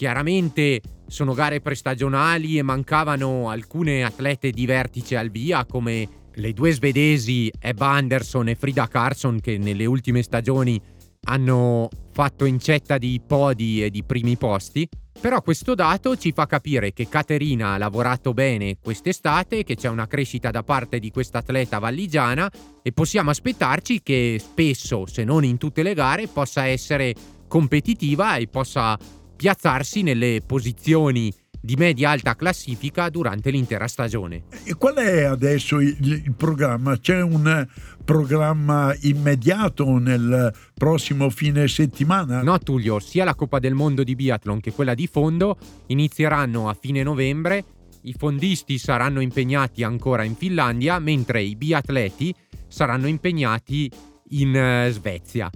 Chiaramente 0.00 0.80
sono 1.08 1.34
gare 1.34 1.60
prestagionali 1.60 2.56
e 2.56 2.62
mancavano 2.62 3.50
alcune 3.50 4.02
atlete 4.02 4.50
di 4.50 4.64
vertice 4.64 5.18
al 5.18 5.28
via 5.28 5.66
come 5.66 6.08
le 6.32 6.54
due 6.54 6.72
svedesi 6.72 7.52
Ebba 7.58 7.88
Anderson 7.88 8.48
e 8.48 8.54
Frida 8.54 8.88
Carson 8.88 9.40
che 9.40 9.58
nelle 9.58 9.84
ultime 9.84 10.22
stagioni 10.22 10.80
hanno 11.24 11.90
fatto 12.12 12.46
incetta 12.46 12.96
di 12.96 13.20
podi 13.26 13.84
e 13.84 13.90
di 13.90 14.02
primi 14.02 14.38
posti. 14.38 14.88
Però 15.20 15.42
questo 15.42 15.74
dato 15.74 16.16
ci 16.16 16.32
fa 16.32 16.46
capire 16.46 16.94
che 16.94 17.06
Caterina 17.06 17.74
ha 17.74 17.76
lavorato 17.76 18.32
bene 18.32 18.78
quest'estate, 18.82 19.64
che 19.64 19.76
c'è 19.76 19.90
una 19.90 20.06
crescita 20.06 20.50
da 20.50 20.62
parte 20.62 20.98
di 20.98 21.10
questa 21.10 21.40
atleta 21.40 21.78
valligiana 21.78 22.50
e 22.82 22.92
possiamo 22.92 23.28
aspettarci 23.28 24.00
che 24.02 24.40
spesso, 24.42 25.04
se 25.04 25.24
non 25.24 25.44
in 25.44 25.58
tutte 25.58 25.82
le 25.82 25.92
gare, 25.92 26.26
possa 26.26 26.64
essere 26.64 27.14
competitiva 27.46 28.36
e 28.36 28.46
possa 28.46 28.96
piazzarsi 29.40 30.02
nelle 30.02 30.42
posizioni 30.44 31.32
di 31.62 31.74
media-alta 31.74 32.36
classifica 32.36 33.08
durante 33.08 33.48
l'intera 33.48 33.88
stagione. 33.88 34.44
E 34.64 34.74
qual 34.74 34.96
è 34.96 35.22
adesso 35.22 35.80
il, 35.80 35.96
il, 35.98 36.34
programma? 36.36 36.98
C'è 36.98 37.22
un 37.22 37.66
programma 38.04 38.94
immediato 39.00 39.96
nel 39.96 40.52
prossimo 40.74 41.30
fine 41.30 41.68
settimana? 41.68 42.42
No 42.42 42.58
Tullio, 42.58 42.98
sia 42.98 43.24
la 43.24 43.34
Coppa 43.34 43.58
del 43.60 43.72
Mondo 43.72 44.04
di 44.04 44.14
Biathlon 44.14 44.60
che 44.60 44.72
quella 44.72 44.92
di 44.92 45.06
fondo 45.06 45.56
inizieranno 45.86 46.68
a 46.68 46.76
fine 46.78 47.02
novembre. 47.02 47.64
I 48.02 48.12
fondisti 48.12 48.76
saranno 48.76 49.20
impegnati 49.20 49.82
ancora 49.82 50.22
in 50.22 50.34
Finlandia, 50.34 50.98
mentre 50.98 51.40
i 51.40 51.56
biatleti 51.56 52.34
saranno 52.68 53.06
impegnati 53.06 53.90
in 54.32 54.86
uh, 54.86 54.90
Svezia. 54.90 55.50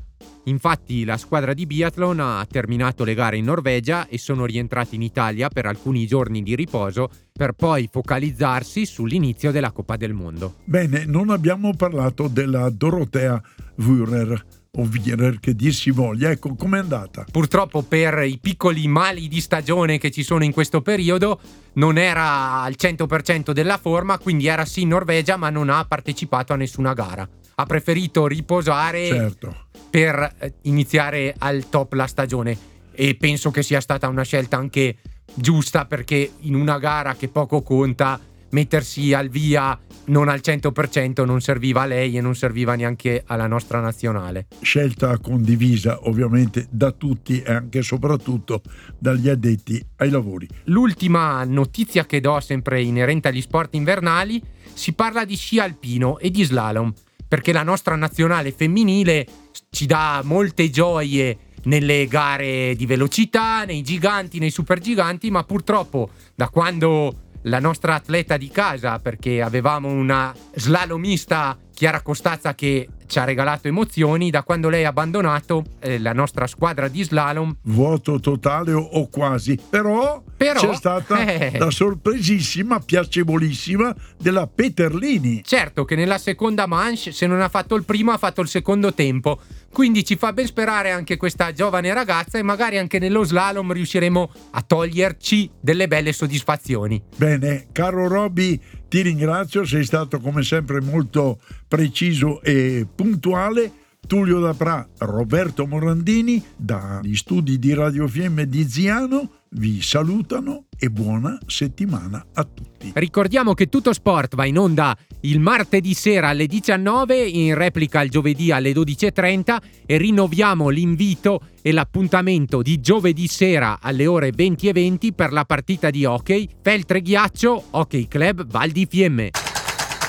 Infatti 0.44 1.04
la 1.04 1.16
squadra 1.16 1.54
di 1.54 1.66
biathlon 1.66 2.20
ha 2.20 2.46
terminato 2.50 3.04
le 3.04 3.14
gare 3.14 3.36
in 3.36 3.46
Norvegia 3.46 4.06
e 4.08 4.18
sono 4.18 4.44
rientrati 4.44 4.94
in 4.94 5.02
Italia 5.02 5.48
per 5.48 5.66
alcuni 5.66 6.06
giorni 6.06 6.42
di 6.42 6.54
riposo 6.54 7.08
per 7.32 7.52
poi 7.52 7.88
focalizzarsi 7.90 8.84
sull'inizio 8.84 9.50
della 9.50 9.70
Coppa 9.70 9.96
del 9.96 10.12
Mondo. 10.12 10.56
Bene, 10.64 11.04
non 11.06 11.30
abbiamo 11.30 11.74
parlato 11.74 12.28
della 12.28 12.68
Dorotea 12.70 13.42
Wührer 13.78 14.42
o 14.76 14.88
Wierer 14.90 15.38
che 15.40 15.54
dir 15.54 15.72
si 15.72 15.90
voglia. 15.90 16.30
Ecco, 16.30 16.54
com'è 16.54 16.78
andata? 16.78 17.24
Purtroppo 17.30 17.82
per 17.82 18.24
i 18.24 18.38
piccoli 18.40 18.86
mali 18.88 19.28
di 19.28 19.40
stagione 19.40 19.98
che 19.98 20.10
ci 20.10 20.22
sono 20.22 20.44
in 20.44 20.52
questo 20.52 20.82
periodo 20.82 21.40
non 21.74 21.98
era 21.98 22.62
al 22.62 22.74
100% 22.76 23.52
della 23.52 23.78
forma, 23.78 24.18
quindi 24.18 24.46
era 24.46 24.64
sì 24.64 24.82
in 24.82 24.88
Norvegia 24.88 25.36
ma 25.36 25.50
non 25.50 25.70
ha 25.70 25.84
partecipato 25.84 26.52
a 26.52 26.56
nessuna 26.56 26.92
gara. 26.92 27.28
Ha 27.56 27.66
preferito 27.66 28.26
riposare 28.26 29.06
certo 29.06 29.64
per 29.94 30.34
eh, 30.38 30.54
iniziare 30.62 31.34
al 31.38 31.68
top 31.68 31.92
la 31.92 32.08
stagione 32.08 32.58
e 32.90 33.14
penso 33.14 33.52
che 33.52 33.62
sia 33.62 33.80
stata 33.80 34.08
una 34.08 34.24
scelta 34.24 34.56
anche 34.56 34.96
giusta 35.34 35.84
perché 35.84 36.32
in 36.40 36.56
una 36.56 36.78
gara 36.78 37.14
che 37.14 37.28
poco 37.28 37.62
conta 37.62 38.20
mettersi 38.50 39.12
al 39.12 39.28
via 39.28 39.78
non 40.06 40.28
al 40.28 40.40
100% 40.42 41.24
non 41.24 41.40
serviva 41.40 41.82
a 41.82 41.86
lei 41.86 42.16
e 42.16 42.20
non 42.20 42.34
serviva 42.34 42.74
neanche 42.74 43.22
alla 43.26 43.46
nostra 43.46 43.78
nazionale. 43.78 44.46
Scelta 44.60 45.16
condivisa 45.18 46.08
ovviamente 46.08 46.66
da 46.70 46.90
tutti 46.90 47.40
e 47.40 47.52
anche 47.52 47.78
e 47.78 47.82
soprattutto 47.82 48.62
dagli 48.98 49.28
addetti 49.28 49.84
ai 49.98 50.10
lavori. 50.10 50.48
L'ultima 50.64 51.44
notizia 51.44 52.04
che 52.04 52.20
do 52.20 52.40
sempre 52.40 52.82
inerente 52.82 53.28
agli 53.28 53.40
sport 53.40 53.76
invernali 53.76 54.42
si 54.72 54.92
parla 54.92 55.24
di 55.24 55.36
sci 55.36 55.60
alpino 55.60 56.18
e 56.18 56.30
di 56.30 56.42
slalom 56.42 56.92
perché 57.34 57.50
la 57.50 57.64
nostra 57.64 57.96
nazionale 57.96 58.52
femminile 58.52 59.26
ci 59.70 59.86
dà 59.86 60.20
molte 60.22 60.70
gioie 60.70 61.36
nelle 61.64 62.06
gare 62.06 62.76
di 62.76 62.86
velocità, 62.86 63.64
nei 63.64 63.82
giganti, 63.82 64.38
nei 64.38 64.52
supergiganti, 64.52 65.32
ma 65.32 65.42
purtroppo 65.42 66.10
da 66.32 66.48
quando 66.48 67.22
la 67.42 67.58
nostra 67.58 67.96
atleta 67.96 68.36
di 68.36 68.50
casa, 68.50 69.00
perché 69.00 69.42
avevamo 69.42 69.90
una 69.90 70.32
slalomista 70.54 71.58
Chiara 71.74 72.02
Costazza 72.02 72.54
che 72.54 72.86
ci 73.06 73.18
ha 73.18 73.24
regalato 73.24 73.68
emozioni 73.68 74.30
da 74.30 74.42
quando 74.42 74.68
lei 74.68 74.84
ha 74.84 74.88
abbandonato 74.88 75.64
eh, 75.80 75.98
la 75.98 76.12
nostra 76.12 76.46
squadra 76.46 76.88
di 76.88 77.02
slalom. 77.02 77.56
Vuoto 77.62 78.20
totale 78.20 78.72
o, 78.72 78.80
o 78.80 79.08
quasi, 79.08 79.58
però, 79.68 80.22
però, 80.36 80.60
c'è 80.60 80.74
stata 80.74 81.18
eh, 81.24 81.58
la 81.58 81.70
sorpresissima, 81.70 82.80
piacevolissima 82.80 83.94
della 84.18 84.46
Peterlini. 84.46 85.42
Certo 85.44 85.84
che 85.84 85.96
nella 85.96 86.18
seconda 86.18 86.66
manche, 86.66 87.12
se 87.12 87.26
non 87.26 87.40
ha 87.40 87.48
fatto 87.48 87.74
il 87.74 87.84
primo, 87.84 88.12
ha 88.12 88.18
fatto 88.18 88.40
il 88.40 88.48
secondo 88.48 88.92
tempo. 88.94 89.40
Quindi 89.74 90.04
ci 90.04 90.14
fa 90.14 90.32
ben 90.32 90.46
sperare 90.46 90.92
anche 90.92 91.16
questa 91.16 91.52
giovane 91.52 91.92
ragazza 91.92 92.38
e 92.38 92.42
magari 92.42 92.78
anche 92.78 93.00
nello 93.00 93.24
slalom 93.24 93.72
riusciremo 93.72 94.30
a 94.52 94.62
toglierci 94.62 95.50
delle 95.60 95.88
belle 95.88 96.12
soddisfazioni. 96.12 97.02
Bene, 97.16 97.66
caro 97.72 98.06
Robby, 98.06 98.60
ti 98.88 99.02
ringrazio, 99.02 99.64
sei 99.64 99.82
stato 99.82 100.20
come 100.20 100.44
sempre 100.44 100.80
molto 100.80 101.40
preciso 101.66 102.40
e 102.42 102.86
puntuale. 102.94 103.72
Tullio 104.06 104.38
Dapra, 104.38 104.86
Roberto 104.98 105.66
Morandini, 105.66 106.42
dagli 106.56 107.14
studi 107.16 107.58
di 107.58 107.72
Radio 107.72 108.06
Fiemme 108.06 108.46
di 108.46 108.68
Ziano, 108.68 109.30
vi 109.56 109.80
salutano 109.80 110.64
e 110.78 110.90
buona 110.90 111.38
settimana 111.46 112.24
a 112.34 112.44
tutti. 112.44 112.92
Ricordiamo 112.94 113.54
che 113.54 113.68
Tutto 113.68 113.92
Sport 113.92 114.34
va 114.34 114.44
in 114.44 114.58
onda 114.58 114.96
il 115.20 115.40
martedì 115.40 115.94
sera 115.94 116.28
alle 116.28 116.46
19, 116.46 117.24
in 117.24 117.54
replica 117.54 118.02
il 118.02 118.10
giovedì 118.10 118.50
alle 118.50 118.72
12.30 118.72 119.56
e 119.86 119.96
rinnoviamo 119.96 120.68
l'invito 120.68 121.40
e 121.62 121.72
l'appuntamento 121.72 122.60
di 122.62 122.80
giovedì 122.80 123.26
sera 123.26 123.78
alle 123.80 124.06
ore 124.06 124.30
20.20 124.30 125.14
per 125.14 125.32
la 125.32 125.44
partita 125.44 125.88
di 125.88 126.04
hockey 126.04 126.48
Feltre 126.60 127.00
Ghiaccio 127.00 127.64
Hockey 127.70 128.06
Club 128.06 128.46
Val 128.46 128.70
di 128.70 128.86
Fiemme. 128.88 129.30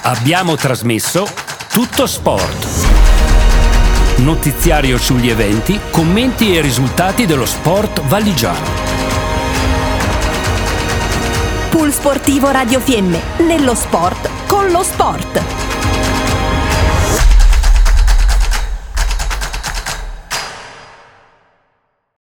Abbiamo 0.04 0.56
trasmesso 0.56 1.26
Tutto 1.71 2.06
Sport. 2.08 2.74
Notiziario 4.17 4.97
sugli 4.97 5.30
eventi, 5.30 5.78
commenti 5.91 6.56
e 6.56 6.62
risultati 6.62 7.25
dello 7.25 7.45
sport 7.45 8.01
valigiano. 8.04 8.65
Pool 11.69 11.91
Sportivo 11.91 12.49
Radio 12.49 12.80
Fiemme. 12.80 13.19
Nello 13.39 13.75
sport 13.75 14.30
con 14.47 14.71
lo 14.71 14.84
sport. 14.84 15.74